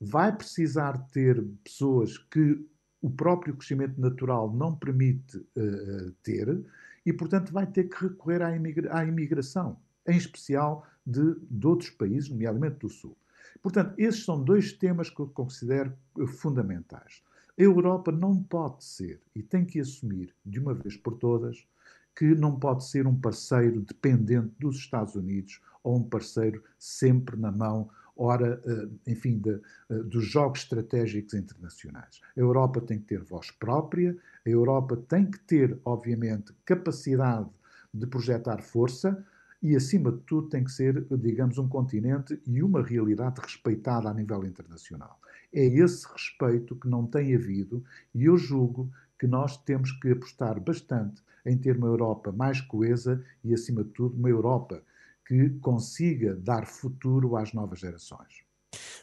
vai 0.01 0.35
precisar 0.35 0.99
ter 1.09 1.43
pessoas 1.65 2.19
que 2.19 2.65
o 3.01 3.11
próprio 3.11 3.57
crescimento 3.57 4.01
natural 4.01 4.53
não 4.53 4.75
permite 4.75 5.37
uh, 5.37 6.13
ter 6.23 6.65
e, 7.05 7.13
portanto, 7.13 7.53
vai 7.53 7.67
ter 7.67 7.85
que 7.85 8.05
recorrer 8.05 8.43
à, 8.43 8.55
imigra 8.55 8.97
à 8.97 9.05
imigração, 9.05 9.81
em 10.07 10.17
especial 10.17 10.87
de, 11.07 11.37
de 11.51 11.67
outros 11.67 11.91
países, 11.91 12.29
nomeadamente 12.29 12.79
do 12.81 12.89
Sul. 12.89 13.17
Portanto, 13.63 13.95
esses 13.99 14.25
são 14.25 14.43
dois 14.43 14.73
temas 14.73 15.11
que 15.11 15.21
eu 15.21 15.29
considero 15.29 15.93
fundamentais. 16.27 17.23
A 17.59 17.63
Europa 17.63 18.13
não 18.13 18.41
pode 18.41 18.85
ser 18.85 19.21
e 19.35 19.43
tem 19.43 19.65
que 19.65 19.81
assumir, 19.81 20.33
de 20.47 20.61
uma 20.61 20.73
vez 20.73 20.97
por 20.97 21.19
todas, 21.19 21.67
que 22.15 22.33
não 22.35 22.57
pode 22.57 22.85
ser 22.85 23.05
um 23.05 23.19
parceiro 23.19 23.81
dependente 23.81 24.55
dos 24.61 24.77
Estados 24.77 25.17
Unidos 25.17 25.61
ou 25.83 25.97
um 25.97 26.03
parceiro 26.05 26.63
sempre 26.79 27.37
na 27.37 27.51
mão, 27.51 27.91
ora, 28.17 28.63
eh, 28.65 29.11
enfim, 29.11 29.39
de, 29.39 29.61
eh, 29.91 30.03
dos 30.05 30.25
jogos 30.25 30.61
estratégicos 30.61 31.35
internacionais. 31.35 32.21
A 32.37 32.41
Europa 32.41 32.81
tem 32.81 33.01
que 33.01 33.07
ter 33.07 33.23
voz 33.23 33.51
própria, 33.51 34.17
a 34.47 34.49
Europa 34.49 34.97
tem 34.97 35.29
que 35.29 35.41
ter, 35.41 35.81
obviamente, 35.85 36.53
capacidade 36.65 37.49
de 37.93 38.07
projetar 38.07 38.63
força 38.63 39.25
e, 39.61 39.75
acima 39.75 40.13
de 40.13 40.19
tudo, 40.21 40.49
tem 40.49 40.63
que 40.63 40.71
ser, 40.71 41.05
digamos, 41.11 41.59
um 41.59 41.69
continente 41.69 42.41
e 42.47 42.63
uma 42.63 42.83
realidade 42.83 43.41
respeitada 43.41 44.09
a 44.09 44.15
nível 44.15 44.45
internacional. 44.45 45.19
É 45.53 45.65
esse 45.65 46.07
respeito 46.13 46.77
que 46.77 46.89
não 46.89 47.07
tem 47.07 47.35
havido 47.35 47.83
e 48.15 48.25
eu 48.25 48.37
julgo 48.37 48.91
que 49.19 49.27
nós 49.27 49.57
temos 49.57 49.93
que 49.93 50.11
apostar 50.11 50.61
bastante 50.61 51.23
em 51.45 51.57
ter 51.57 51.77
uma 51.77 51.87
Europa 51.87 52.31
mais 52.31 52.61
coesa 52.61 53.25
e, 53.43 53.55
acima 53.55 53.83
de 53.83 53.91
tudo, 53.91 54.17
uma 54.17 54.29
Europa 54.29 54.83
que 55.27 55.51
consiga 55.61 56.35
dar 56.37 56.67
futuro 56.67 57.37
às 57.37 57.53
novas 57.53 57.81
gerações. 57.81 58.48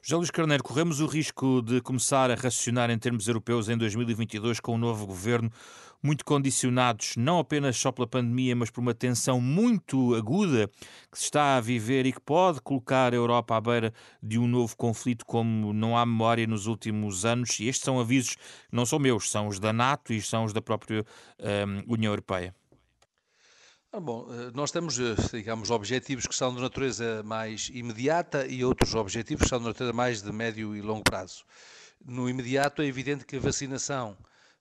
José 0.02 0.16
Luís 0.18 0.30
Carneiro, 0.30 0.64
corremos 0.64 1.00
o 1.00 1.08
risco 1.08 1.62
de 1.62 1.82
começar 1.82 2.30
a 2.30 2.36
racionar 2.36 2.92
em 2.92 2.98
termos 3.00 3.28
europeus 3.28 3.68
em 3.70 3.76
2022 3.76 4.60
com 4.60 4.76
um 4.76 4.78
novo 4.78 5.08
governo 5.08 5.52
muito 6.04 6.24
condicionados 6.24 7.16
não 7.18 7.40
apenas 7.40 7.76
só 7.76 7.92
pela 7.92 8.06
pandemia, 8.06 8.56
mas 8.56 8.70
por 8.70 8.82
uma 8.82 8.94
tensão 8.94 9.42
muito 9.42 10.14
aguda 10.14 10.70
que 11.12 11.18
se 11.18 11.24
está 11.24 11.58
a 11.58 11.62
viver 11.62 12.06
e 12.06 12.14
que 12.14 12.22
pode 12.22 12.62
colocar 12.62 13.12
a 13.12 13.16
Europa 13.16 13.56
à 13.56 13.62
beira 13.62 13.92
de 14.22 14.38
um 14.38 14.48
novo 14.48 14.78
conflito 14.78 15.26
como 15.26 15.74
não 15.74 15.98
há 15.98 16.06
memória 16.06 16.46
nos 16.46 16.68
últimos 16.68 17.26
anos. 17.26 17.60
E 17.60 17.68
estes 17.68 17.84
são 17.84 18.00
avisos 18.00 18.38
não 18.72 18.86
são 18.86 19.00
meus, 19.00 19.32
são 19.32 19.48
os 19.48 19.60
da 19.60 19.74
NATO 19.74 20.14
e 20.14 20.22
são 20.22 20.44
os 20.44 20.54
da 20.54 20.62
própria 20.62 21.04
um, 21.40 21.94
União 21.94 22.12
Europeia. 22.12 22.54
Ah, 23.96 24.00
bom, 24.02 24.28
eh, 24.30 24.52
nós 24.54 24.72
temos, 24.72 25.00
eh, 25.00 25.16
digamos, 25.32 25.72
objetivos 25.72 26.28
que 26.28 26.36
são 26.36 26.54
de 26.54 26.62
natureza 26.62 27.24
mais 27.24 27.72
imediata 27.74 28.46
e 28.46 28.62
outros 28.62 28.94
objetivos 28.94 29.44
que 29.44 29.50
são 29.50 29.60
de 29.60 29.68
natureza 29.68 29.94
mais 29.94 30.22
de 30.22 30.34
médio 30.34 30.76
e 30.76 30.82
longo 30.82 31.02
prazo. 31.02 31.46
No 32.06 32.30
imediato 32.30 32.82
é 32.82 32.86
evidente 32.88 33.26
que 33.26 33.38
a 33.38 33.40
vacinação 33.40 34.18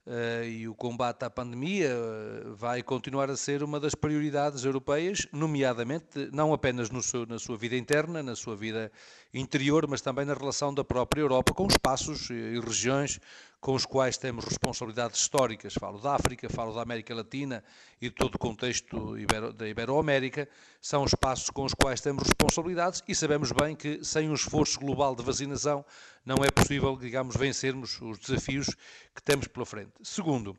Uh, 0.07 0.45
e 0.45 0.69
o 0.69 0.75
combate 0.75 1.25
à 1.25 1.31
pandemia 1.31 1.89
uh, 1.97 2.55
vai 2.55 2.83
continuar 2.83 3.31
a 3.31 3.37
ser 3.39 3.63
uma 3.63 3.81
das 3.81 3.95
prioridades 3.95 4.63
europeias, 4.63 5.27
nomeadamente 5.33 6.29
não 6.31 6.53
apenas 6.53 6.91
seu, 7.03 7.25
na 7.25 7.39
sua 7.39 7.57
vida 7.57 7.75
interna, 7.75 8.23
na 8.23 8.37
sua 8.37 8.55
vida 8.55 8.93
interior, 9.33 9.87
mas 9.89 10.03
também 10.03 10.27
na 10.27 10.35
relação 10.35 10.75
da 10.75 10.85
própria 10.85 11.23
Europa 11.23 11.55
com 11.55 11.67
os 11.67 11.73
espaços 11.73 12.29
e 12.29 12.61
regiões 12.61 13.19
com 13.65 13.75
os 13.75 13.87
quais 13.87 14.19
temos 14.19 14.45
responsabilidades 14.45 15.19
históricas. 15.19 15.73
Falo 15.73 15.99
da 15.99 16.15
África, 16.15 16.51
falo 16.51 16.75
da 16.75 16.83
América 16.83 17.15
Latina 17.15 17.65
e 17.99 18.11
de 18.11 18.15
todo 18.15 18.35
o 18.35 18.39
contexto 18.39 19.17
Ibero, 19.17 19.55
da 19.55 19.67
Ibero-América. 19.67 20.47
São 20.83 21.03
espaços 21.03 21.49
com 21.49 21.65
os 21.65 21.73
quais 21.73 21.99
temos 22.03 22.25
responsabilidades 22.25 23.03
e 23.09 23.15
sabemos 23.15 23.53
bem 23.53 23.75
que 23.75 24.05
sem 24.05 24.29
um 24.29 24.35
esforço 24.35 24.79
global 24.79 25.17
de 25.17 25.23
vacinação 25.23 25.83
não 26.27 26.45
é 26.45 26.51
possível, 26.51 26.95
digamos, 26.95 27.37
vencermos 27.37 27.99
os 28.03 28.19
desafios 28.19 28.67
que 29.15 29.23
temos 29.23 29.47
pela 29.47 29.65
frente. 29.65 29.93
Segundo, 30.03 30.55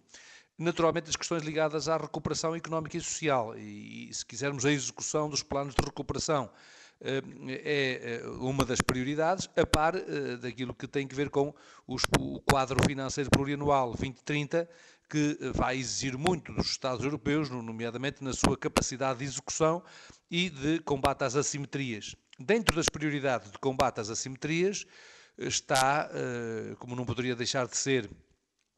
naturalmente 0.58 1.08
as 1.08 1.15
questões 1.15 1.44
ligadas 1.44 1.88
à 1.88 1.98
recuperação 1.98 2.56
económica 2.56 2.98
e 2.98 3.02
social 3.02 3.56
e, 3.56 4.10
se 4.12 4.26
quisermos, 4.26 4.65
a 4.65 4.72
execução 4.72 5.30
dos 5.30 5.44
planos 5.44 5.76
de 5.76 5.86
recuperação 5.86 6.50
é 7.01 8.21
eh, 8.21 8.27
uma 8.39 8.63
das 8.65 8.81
prioridades, 8.81 9.49
a 9.55 9.65
par 9.65 9.95
eh, 9.95 10.38
daquilo 10.38 10.73
que 10.73 10.88
tem 10.88 11.08
que 11.08 11.15
ver 11.15 11.29
com 11.29 11.53
o 11.88 12.41
quadro 12.41 12.84
financeiro 12.84 13.29
plurianual 13.29 13.88
2030, 13.89 14.67
que 15.10 15.38
vai 15.53 15.77
exigir 15.77 16.17
muito 16.17 16.51
dos 16.53 16.67
Estados 16.67 17.03
europeus, 17.03 17.49
nomeadamente 17.49 18.23
na 18.23 18.34
sua 18.34 18.58
capacidade 18.58 19.19
de 19.19 19.25
execução 19.25 19.84
e 20.31 20.49
de 20.49 20.79
combate 20.79 21.23
às 21.23 21.36
assimetrias. 21.36 22.15
Dentro 22.39 22.75
das 22.75 22.89
prioridades 22.89 23.51
de 23.51 23.60
combate 23.60 23.99
às 23.99 24.10
assimetrias 24.10 24.86
está, 25.38 26.10
como 26.79 26.95
não 26.95 27.05
poderia 27.05 27.36
deixar 27.36 27.67
de 27.67 27.77
ser, 27.77 28.10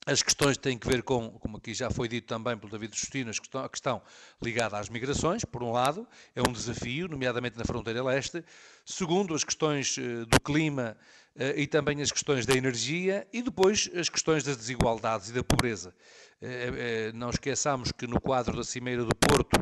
as 0.08 0.24
questões 0.24 0.58
têm 0.58 0.78
que 0.78 0.88
ver 0.88 1.04
com, 1.04 1.32
como 1.32 1.58
aqui 1.58 1.74
já 1.74 1.92
foi 1.92 2.08
dito 2.08 2.28
também 2.28 2.58
pelo 2.58 2.72
David 2.72 2.98
Justino, 2.98 3.30
a 3.30 3.68
questão 3.68 4.02
ligada 4.42 4.78
às 4.78 4.88
migrações, 4.88 5.44
por 5.44 5.62
um 5.62 5.74
lado, 5.74 6.08
é 6.34 6.40
um 6.42 6.54
desafio, 6.54 7.10
nomeadamente 7.10 7.58
na 7.58 7.66
fronteira 7.66 8.02
leste. 8.02 8.42
Segundo, 8.86 9.36
as 9.36 9.44
questões 9.44 9.98
eh, 9.98 10.24
do 10.24 10.40
clima 10.40 10.96
eh, 11.36 11.56
e 11.58 11.68
também 11.68 12.02
as 12.02 12.10
questões 12.10 12.46
da 12.46 12.56
energia. 12.56 13.28
E 13.34 13.42
depois, 13.42 13.90
as 13.94 14.08
questões 14.08 14.46
das 14.46 14.56
desigualdades 14.56 15.28
e 15.28 15.34
da 15.34 15.44
pobreza. 15.44 15.94
Eh, 16.42 17.12
não 17.14 17.30
esqueçamos 17.30 17.92
que 17.92 18.08
no 18.08 18.22
quadro 18.22 18.56
da 18.56 18.64
Cimeira 18.64 19.04
do 19.04 19.14
Porto, 19.14 19.60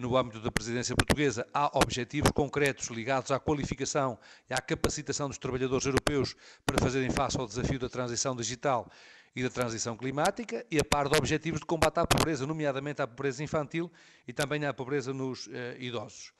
no 0.00 0.16
âmbito 0.16 0.40
da 0.40 0.50
presidência 0.50 0.96
portuguesa, 0.96 1.46
há 1.52 1.76
objetivos 1.76 2.30
concretos 2.30 2.88
ligados 2.88 3.30
à 3.30 3.38
qualificação 3.38 4.18
e 4.48 4.54
à 4.54 4.58
capacitação 4.62 5.28
dos 5.28 5.36
trabalhadores 5.36 5.84
europeus 5.84 6.34
para 6.64 6.78
fazerem 6.78 7.10
face 7.10 7.38
ao 7.38 7.46
desafio 7.46 7.78
da 7.78 7.90
transição 7.90 8.34
digital 8.34 8.90
e 9.34 9.42
da 9.42 9.50
transição 9.50 9.96
climática 9.96 10.64
e 10.70 10.78
a 10.78 10.84
par 10.84 11.08
de 11.08 11.16
objetivos 11.16 11.60
de 11.60 11.66
combate 11.66 11.98
à 11.98 12.06
pobreza, 12.06 12.46
nomeadamente 12.46 13.02
à 13.02 13.06
pobreza 13.06 13.42
infantil 13.42 13.90
e 14.28 14.32
também 14.32 14.64
à 14.64 14.72
pobreza 14.72 15.12
nos 15.12 15.46
uh, 15.48 15.50
idosos. 15.78 16.32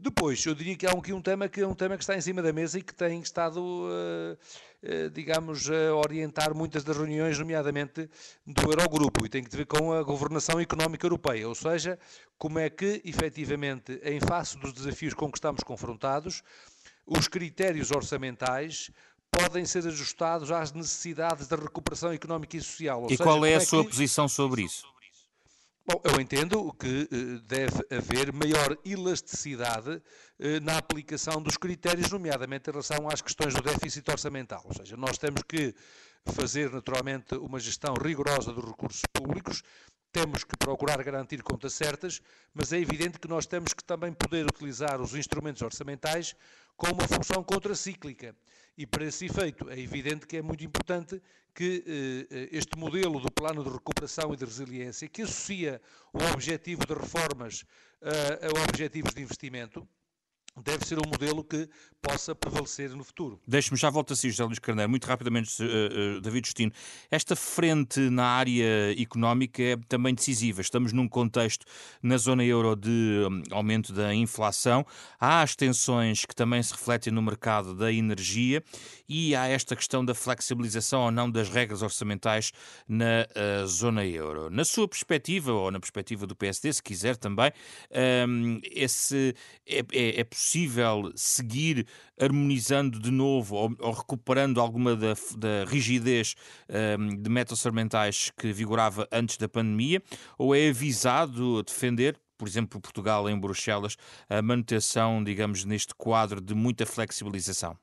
Depois, 0.00 0.46
eu 0.46 0.54
diria 0.54 0.76
que 0.76 0.86
há 0.86 0.92
aqui 0.92 1.12
um 1.12 1.20
tema 1.20 1.48
que 1.48 1.60
é 1.60 1.66
um 1.66 1.74
tema 1.74 1.96
que 1.96 2.04
está 2.04 2.16
em 2.16 2.20
cima 2.20 2.40
da 2.40 2.52
mesa 2.52 2.78
e 2.78 2.82
que 2.82 2.94
tem 2.94 3.20
estado, 3.20 3.60
uh, 3.60 4.38
uh, 4.84 5.10
digamos, 5.10 5.68
a 5.68 5.94
orientar 5.94 6.54
muitas 6.54 6.84
das 6.84 6.96
reuniões, 6.96 7.38
nomeadamente 7.38 8.08
do 8.46 8.62
Eurogrupo, 8.70 9.26
e 9.26 9.28
tem 9.28 9.42
que 9.42 9.54
ver 9.54 9.66
com 9.66 9.92
a 9.92 10.02
governação 10.02 10.60
económica 10.60 11.04
europeia, 11.04 11.48
ou 11.48 11.54
seja, 11.54 11.98
como 12.38 12.60
é 12.60 12.70
que, 12.70 13.02
efetivamente, 13.04 14.00
em 14.04 14.20
face 14.20 14.56
dos 14.56 14.72
desafios 14.72 15.14
com 15.14 15.30
que 15.30 15.38
estamos 15.38 15.64
confrontados, 15.64 16.42
os 17.04 17.26
critérios 17.26 17.90
orçamentais 17.90 18.92
podem 19.38 19.64
ser 19.64 19.86
ajustados 19.86 20.50
às 20.50 20.72
necessidades 20.72 21.46
da 21.46 21.56
recuperação 21.56 22.12
económica 22.12 22.56
e 22.56 22.60
social. 22.60 23.02
Ou 23.02 23.06
e 23.06 23.10
seja, 23.10 23.22
qual 23.22 23.44
é 23.46 23.54
a 23.54 23.56
é 23.56 23.60
sua 23.60 23.84
que... 23.84 23.90
posição 23.90 24.26
sobre 24.28 24.62
isso? 24.62 24.84
Bom, 25.86 26.02
eu 26.04 26.20
entendo 26.20 26.70
que 26.74 27.08
eh, 27.10 27.40
deve 27.46 27.82
haver 27.90 28.30
maior 28.30 28.76
elasticidade 28.84 30.02
eh, 30.38 30.60
na 30.60 30.76
aplicação 30.76 31.40
dos 31.40 31.56
critérios, 31.56 32.10
nomeadamente 32.10 32.68
em 32.68 32.72
relação 32.72 33.08
às 33.08 33.22
questões 33.22 33.54
do 33.54 33.62
déficit 33.62 34.10
orçamental. 34.10 34.62
Ou 34.66 34.74
seja, 34.74 34.98
nós 34.98 35.16
temos 35.16 35.42
que 35.48 35.74
fazer 36.26 36.70
naturalmente 36.70 37.34
uma 37.36 37.58
gestão 37.58 37.94
rigorosa 37.94 38.52
dos 38.52 38.64
recursos 38.64 39.02
públicos, 39.10 39.62
temos 40.12 40.44
que 40.44 40.56
procurar 40.58 41.02
garantir 41.02 41.42
contas 41.42 41.72
certas, 41.72 42.20
mas 42.52 42.72
é 42.72 42.78
evidente 42.78 43.18
que 43.18 43.28
nós 43.28 43.46
temos 43.46 43.72
que 43.72 43.84
também 43.84 44.12
poder 44.12 44.44
utilizar 44.46 45.00
os 45.00 45.14
instrumentos 45.14 45.62
orçamentais 45.62 46.34
com 46.76 46.88
uma 46.88 47.08
função 47.08 47.42
contracíclica. 47.42 48.34
E 48.78 48.86
para 48.86 49.04
esse 49.04 49.26
efeito, 49.26 49.68
é 49.68 49.76
evidente 49.76 50.24
que 50.24 50.36
é 50.36 50.42
muito 50.42 50.64
importante 50.64 51.20
que 51.52 51.82
eh, 52.30 52.48
este 52.52 52.78
modelo 52.78 53.18
do 53.18 53.28
plano 53.28 53.64
de 53.64 53.70
recuperação 53.70 54.32
e 54.32 54.36
de 54.36 54.44
resiliência, 54.44 55.08
que 55.08 55.22
associa 55.22 55.82
o 56.12 56.18
objetivo 56.32 56.86
de 56.86 56.94
reformas 56.94 57.64
eh, 58.00 58.46
a 58.46 58.62
objetivos 58.70 59.12
de 59.12 59.20
investimento, 59.20 59.84
deve 60.64 60.84
ser 60.84 60.98
um 60.98 61.08
modelo 61.08 61.44
que 61.44 61.68
possa 62.00 62.34
prevalecer 62.34 62.90
no 62.90 63.02
futuro. 63.02 63.40
Deixe-me 63.46 63.76
já 63.76 63.90
voltar 63.90 64.14
a 64.14 64.16
si, 64.16 64.30
José 64.30 64.44
Luís 64.44 64.58
Carneiro, 64.58 64.90
muito 64.90 65.06
rapidamente, 65.06 65.62
uh, 65.62 66.16
uh, 66.16 66.20
David 66.20 66.46
Justino. 66.46 66.72
Esta 67.10 67.34
frente 67.34 68.00
na 68.10 68.24
área 68.24 69.00
económica 69.00 69.62
é 69.62 69.76
também 69.88 70.14
decisiva. 70.14 70.60
Estamos 70.60 70.92
num 70.92 71.08
contexto 71.08 71.66
na 72.02 72.16
zona 72.16 72.44
euro 72.44 72.76
de 72.76 73.26
um, 73.28 73.42
aumento 73.50 73.92
da 73.92 74.14
inflação, 74.14 74.86
há 75.18 75.42
as 75.42 75.56
tensões 75.56 76.24
que 76.24 76.34
também 76.34 76.62
se 76.62 76.72
refletem 76.72 77.12
no 77.12 77.22
mercado 77.22 77.74
da 77.74 77.92
energia 77.92 78.62
e 79.08 79.34
há 79.34 79.46
esta 79.48 79.74
questão 79.74 80.04
da 80.04 80.14
flexibilização 80.14 81.02
ou 81.02 81.10
não 81.10 81.30
das 81.30 81.48
regras 81.48 81.82
orçamentais 81.82 82.52
na 82.86 83.26
uh, 83.62 83.66
zona 83.66 84.04
euro. 84.04 84.50
Na 84.50 84.64
sua 84.64 84.86
perspectiva, 84.86 85.52
ou 85.52 85.70
na 85.70 85.80
perspectiva 85.80 86.26
do 86.26 86.36
PSD, 86.36 86.72
se 86.72 86.82
quiser 86.82 87.16
também, 87.16 87.50
um, 88.28 88.60
esse 88.64 89.34
é, 89.66 89.78
é, 89.92 90.20
é 90.20 90.24
possível 90.24 90.47
seguir 91.14 91.86
harmonizando 92.20 92.98
de 92.98 93.10
novo 93.10 93.56
ou, 93.56 93.76
ou 93.78 93.92
recuperando 93.92 94.60
alguma 94.60 94.96
da, 94.96 95.14
da 95.36 95.64
rigidez 95.66 96.34
um, 96.98 97.20
de 97.20 97.30
métodos 97.30 97.64
orçamentais 97.64 98.30
que 98.36 98.52
vigorava 98.52 99.06
antes 99.12 99.36
da 99.36 99.48
pandemia? 99.48 100.02
Ou 100.38 100.54
é 100.54 100.68
avisado 100.68 101.62
defender, 101.62 102.18
por 102.36 102.46
exemplo, 102.46 102.80
Portugal 102.80 103.28
em 103.28 103.38
Bruxelas, 103.38 103.96
a 104.28 104.40
manutenção, 104.40 105.22
digamos, 105.22 105.64
neste 105.64 105.94
quadro 105.94 106.40
de 106.40 106.54
muita 106.54 106.86
flexibilização? 106.86 107.76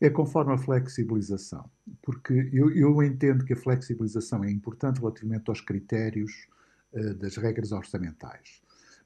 É 0.00 0.10
conforme 0.10 0.52
a 0.52 0.58
flexibilização, 0.58 1.70
porque 2.02 2.50
eu, 2.52 2.70
eu 2.74 3.02
entendo 3.02 3.44
que 3.44 3.52
a 3.52 3.56
flexibilização 3.56 4.44
é 4.44 4.50
importante 4.50 4.98
relativamente 4.98 5.48
aos 5.48 5.60
critérios 5.60 6.32
uh, 6.92 7.14
das 7.14 7.36
regras 7.36 7.72
orçamentais. 7.72 8.60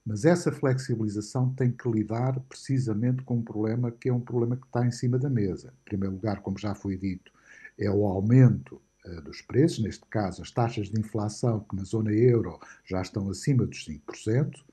Mas 0.08 0.24
essa 0.24 0.50
flexibilização 0.50 1.52
tem 1.52 1.70
que 1.70 1.86
lidar 1.86 2.40
precisamente 2.48 3.22
com 3.24 3.36
um 3.36 3.42
problema 3.42 3.90
que 3.90 4.08
é 4.08 4.12
um 4.12 4.22
problema 4.22 4.56
que 4.56 4.64
está 4.64 4.86
em 4.86 4.90
cima 4.90 5.18
da 5.18 5.28
mesa. 5.28 5.74
Em 5.82 5.84
primeiro 5.84 6.14
lugar, 6.14 6.40
como 6.40 6.58
já 6.58 6.74
foi 6.74 6.96
dito, 6.96 7.30
é 7.78 7.90
o 7.90 8.06
aumento 8.06 8.80
uh, 9.04 9.20
dos 9.20 9.42
preços, 9.42 9.80
neste 9.80 10.06
caso 10.06 10.40
as 10.40 10.50
taxas 10.50 10.88
de 10.88 10.98
inflação 10.98 11.60
que 11.60 11.76
na 11.76 11.84
zona 11.84 12.10
euro 12.10 12.58
já 12.86 13.02
estão 13.02 13.28
acima 13.28 13.66
dos 13.66 13.86
5%, 13.86 14.64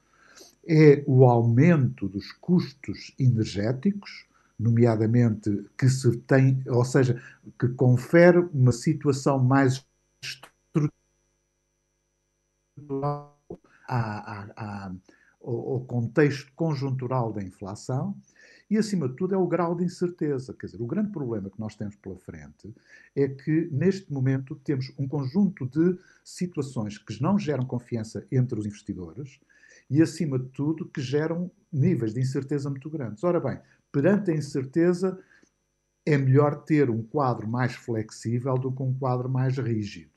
é 0.66 1.04
o 1.06 1.26
aumento 1.26 2.08
dos 2.08 2.32
custos 2.32 3.14
energéticos, 3.20 4.26
nomeadamente 4.58 5.66
que 5.78 5.90
se 5.90 6.16
tem, 6.20 6.64
ou 6.66 6.86
seja, 6.86 7.22
que 7.60 7.68
confere 7.68 8.38
uma 8.54 8.72
situação 8.72 9.38
mais 9.38 9.86
estrutural 10.24 10.56
ao 15.46 15.82
contexto 15.82 16.52
conjuntural 16.56 17.32
da 17.32 17.44
inflação 17.44 18.16
e, 18.70 18.78
acima 18.78 19.08
de 19.08 19.16
tudo, 19.16 19.36
é 19.36 19.38
o 19.38 19.48
grau 19.48 19.76
de 19.76 19.84
incerteza. 19.84 20.54
Quer 20.54 20.66
dizer, 20.68 20.82
o 20.82 20.88
grande 20.88 21.12
problema 21.12 21.50
que 21.50 21.60
nós 21.60 21.76
temos 21.76 21.96
pela 21.96 22.18
frente 22.18 22.74
é 23.16 23.28
que, 23.28 23.70
neste 23.72 24.12
momento, 24.12 24.56
temos 24.56 24.92
um 24.98 25.08
conjunto 25.08 25.68
de 25.68 25.98
situações 26.24 26.98
que 26.98 27.22
não 27.22 27.38
geram 27.38 27.66
confiança 27.66 28.26
entre 28.32 28.60
os 28.60 28.66
investidores 28.66 29.40
e, 29.90 30.02
acima 30.02 30.40
de 30.40 30.50
tudo, 30.50 30.86
que 30.90 31.00
geram 31.00 31.52
níveis 31.72 32.14
de 32.14 32.22
incerteza 32.22 32.70
muito 32.70 32.90
grandes. 32.90 33.24
Ora 33.24 33.40
bem, 33.40 33.60
perante 33.92 34.32
a 34.32 34.36
incerteza, 34.36 35.20
é 36.06 36.18
melhor 36.18 36.64
ter 36.64 36.90
um 36.90 37.04
quadro 37.04 37.48
mais 37.48 37.74
flexível 37.76 38.56
do 38.56 38.72
que 38.72 38.82
um 38.82 38.94
quadro 38.94 39.30
mais 39.30 39.58
rígido. 39.58 40.12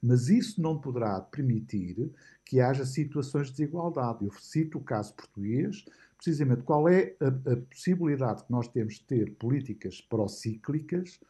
Mas 0.00 0.28
isso 0.28 0.60
não 0.62 0.78
poderá 0.78 1.20
permitir 1.20 2.12
que 2.48 2.60
haja 2.60 2.86
situações 2.86 3.48
de 3.48 3.58
desigualdade. 3.58 4.24
Eu 4.24 4.32
cito 4.32 4.78
o 4.78 4.82
caso 4.82 5.12
português, 5.14 5.84
precisamente 6.16 6.62
qual 6.62 6.88
é 6.88 7.14
a, 7.20 7.52
a 7.52 7.56
possibilidade 7.56 8.42
que 8.42 8.50
nós 8.50 8.66
temos 8.68 8.94
de 8.94 9.02
ter 9.02 9.34
políticas 9.34 10.00
procíclicas 10.00 11.20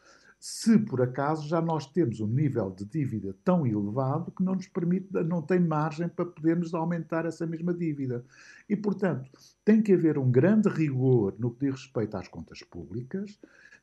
se 0.41 0.79
por 0.79 1.03
acaso 1.03 1.49
já 1.49 1.61
nós 1.61 1.87
temos 1.87 2.21
um 2.21 2.29
nível 2.29 2.71
de 2.71 2.85
dívida 2.85 3.35
tão 3.45 3.67
elevado 3.67 4.31
que 4.31 4.45
não 4.45 4.55
nos 4.55 4.69
permite, 4.69 5.09
não 5.25 5.43
tem 5.43 5.59
margem 5.59 6.09
para 6.09 6.25
podermos 6.25 6.73
aumentar 6.75 7.27
essa 7.27 7.45
mesma 7.45 7.75
dívida. 7.75 8.25
E, 8.69 8.77
portanto, 8.77 9.29
tem 9.65 9.83
que 9.83 9.93
haver 9.93 10.17
um 10.17 10.31
grande 10.31 10.69
rigor 10.69 11.35
no 11.41 11.51
que 11.51 11.67
diz 11.67 11.83
respeito 11.83 12.17
às 12.17 12.29
contas 12.29 12.63
públicas 12.63 13.37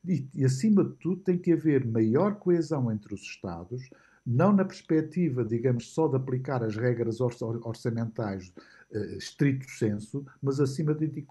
e, 0.07 0.29
e 0.33 0.45
acima 0.45 0.85
de 0.85 0.95
tudo, 0.95 1.21
tem 1.21 1.37
que 1.37 1.51
haver 1.51 1.85
maior 1.85 2.35
coesão 2.35 2.89
entre 2.89 3.13
os 3.13 3.21
Estados, 3.21 3.89
não 4.25 4.51
na 4.51 4.65
perspectiva, 4.65 5.45
digamos, 5.45 5.93
só 5.93 6.07
de 6.07 6.15
aplicar 6.15 6.63
as 6.63 6.75
regras 6.75 7.19
orçamentais 7.21 8.51
uh, 8.91 9.17
estrito 9.17 9.69
senso, 9.69 10.25
mas 10.41 10.59
acima 10.59 10.95
de, 10.95 11.07
de, 11.07 11.25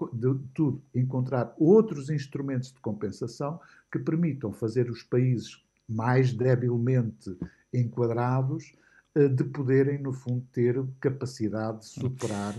tudo 0.54 0.80
encontrar 0.94 1.54
outros 1.58 2.08
instrumentos 2.08 2.72
de 2.72 2.80
compensação 2.80 3.60
que 3.90 3.98
permitam 3.98 4.52
fazer 4.52 4.88
os 4.90 5.02
países 5.02 5.64
mais 5.88 6.32
debilmente 6.32 7.36
enquadrados 7.72 8.72
uh, 9.16 9.28
de 9.28 9.42
poderem, 9.44 9.98
no 9.98 10.12
fundo, 10.12 10.46
ter 10.52 10.80
capacidade 11.00 11.80
de 11.80 11.86
superar 11.86 12.54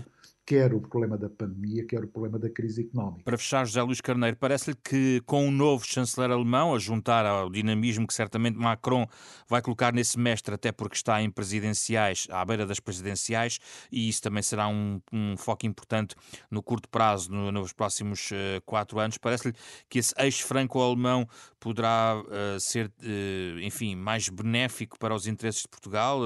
quer 0.46 0.72
o 0.72 0.80
problema 0.80 1.18
da 1.18 1.28
pandemia, 1.28 1.84
quer 1.84 2.04
o 2.04 2.08
problema 2.08 2.38
da 2.38 2.48
crise 2.48 2.82
económica. 2.82 3.24
Para 3.24 3.36
fechar, 3.36 3.66
José 3.66 3.82
Luís 3.82 4.00
Carneiro, 4.00 4.36
parece-lhe 4.36 4.76
que 4.76 5.20
com 5.26 5.48
o 5.48 5.50
novo 5.50 5.84
chanceler 5.84 6.30
alemão, 6.30 6.72
a 6.72 6.78
juntar 6.78 7.26
ao 7.26 7.50
dinamismo 7.50 8.06
que 8.06 8.14
certamente 8.14 8.56
Macron 8.56 9.08
vai 9.48 9.60
colocar 9.60 9.92
nesse 9.92 10.12
semestre, 10.12 10.54
até 10.54 10.70
porque 10.70 10.94
está 10.94 11.20
em 11.20 11.28
presidenciais, 11.28 12.28
à 12.30 12.44
beira 12.44 12.64
das 12.64 12.78
presidenciais, 12.78 13.58
e 13.90 14.08
isso 14.08 14.22
também 14.22 14.42
será 14.42 14.68
um, 14.68 15.00
um 15.12 15.36
foco 15.36 15.66
importante 15.66 16.14
no 16.48 16.62
curto 16.62 16.88
prazo, 16.88 17.32
no, 17.32 17.50
nos 17.50 17.72
próximos 17.72 18.30
uh, 18.30 18.62
quatro 18.64 19.00
anos, 19.00 19.18
parece-lhe 19.18 19.54
que 19.88 19.98
esse 19.98 20.14
eixo 20.16 20.46
franco-alemão 20.46 21.28
poderá 21.58 22.22
uh, 22.22 22.60
ser, 22.60 22.86
uh, 22.86 23.60
enfim, 23.60 23.96
mais 23.96 24.28
benéfico 24.28 24.96
para 24.96 25.12
os 25.12 25.26
interesses 25.26 25.62
de 25.62 25.68
Portugal, 25.68 26.20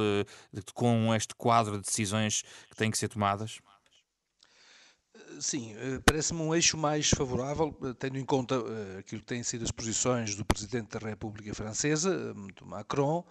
com 0.74 1.14
este 1.14 1.34
quadro 1.34 1.78
de 1.78 1.84
decisões 1.84 2.42
que 2.68 2.76
têm 2.76 2.90
que 2.90 2.98
ser 2.98 3.08
tomadas? 3.08 3.60
Sim, 5.40 5.74
eh, 5.74 5.98
parece-me 6.04 6.42
um 6.42 6.54
eixo 6.54 6.76
mais 6.76 7.08
favorável, 7.08 7.74
eh, 7.82 7.94
tendo 7.98 8.18
em 8.18 8.24
conta 8.26 8.56
eh, 8.56 8.98
aquilo 8.98 9.22
que 9.22 9.26
têm 9.26 9.42
sido 9.42 9.64
as 9.64 9.70
posições 9.70 10.34
do 10.34 10.44
Presidente 10.44 10.98
da 10.98 11.08
República 11.08 11.54
Francesa, 11.54 12.34
Macron, 12.62 13.24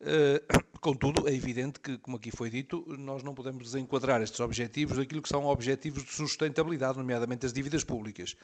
contudo, 0.80 1.28
é 1.28 1.32
evidente 1.32 1.78
que, 1.78 1.96
como 1.98 2.16
aqui 2.16 2.32
foi 2.32 2.50
dito, 2.50 2.84
nós 2.98 3.22
não 3.22 3.32
podemos 3.32 3.62
desenquadrar 3.62 4.20
estes 4.20 4.40
objetivos 4.40 4.96
daquilo 4.96 5.22
que 5.22 5.28
são 5.28 5.46
objetivos 5.46 6.02
de 6.02 6.10
sustentabilidade, 6.10 6.98
nomeadamente 6.98 7.46
as 7.46 7.52
dívidas 7.52 7.84
públicas. 7.84 8.34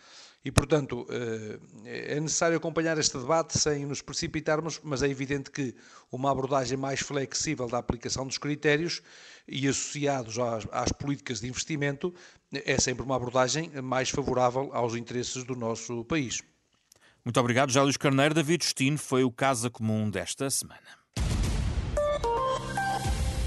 E, 0.44 0.52
portanto, 0.52 1.04
é 1.84 2.20
necessário 2.20 2.56
acompanhar 2.56 2.96
este 2.96 3.18
debate 3.18 3.58
sem 3.58 3.84
nos 3.84 4.00
precipitarmos, 4.00 4.80
mas 4.84 5.02
é 5.02 5.08
evidente 5.08 5.50
que 5.50 5.74
uma 6.12 6.30
abordagem 6.30 6.78
mais 6.78 7.00
flexível 7.00 7.66
da 7.66 7.78
aplicação 7.78 8.24
dos 8.24 8.38
critérios 8.38 9.02
e 9.48 9.66
associados 9.66 10.38
às, 10.38 10.64
às 10.70 10.92
políticas 10.92 11.40
de 11.40 11.48
investimento 11.48 12.14
é 12.52 12.78
sempre 12.78 13.04
uma 13.04 13.16
abordagem 13.16 13.70
mais 13.82 14.10
favorável 14.10 14.70
aos 14.72 14.94
interesses 14.94 15.44
do 15.44 15.54
nosso 15.54 16.04
país. 16.04 16.42
Muito 17.24 17.38
obrigado, 17.40 17.70
José 17.70 17.82
Luís 17.82 17.96
Carneiro. 17.96 18.34
David 18.34 18.64
Justino 18.64 18.96
foi 18.96 19.24
o 19.24 19.30
Casa 19.30 19.68
Comum 19.68 20.08
desta 20.08 20.48
semana. 20.48 20.98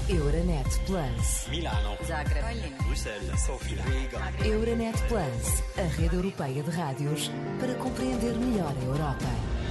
Euronet 0.08 0.68
Plus. 0.84 1.48
Milano. 1.48 1.96
Zagreb. 2.06 2.74
Bruxelas. 2.84 3.40
Sofia. 3.40 3.82
Riga. 3.82 4.46
Euronet 4.46 5.00
Plus, 5.08 5.62
a 5.78 5.88
rede 5.96 6.16
europeia 6.16 6.62
de 6.62 6.70
rádios 6.70 7.30
para 7.58 7.74
compreender 7.76 8.34
melhor 8.34 8.74
a 8.78 8.84
Europa. 8.84 9.61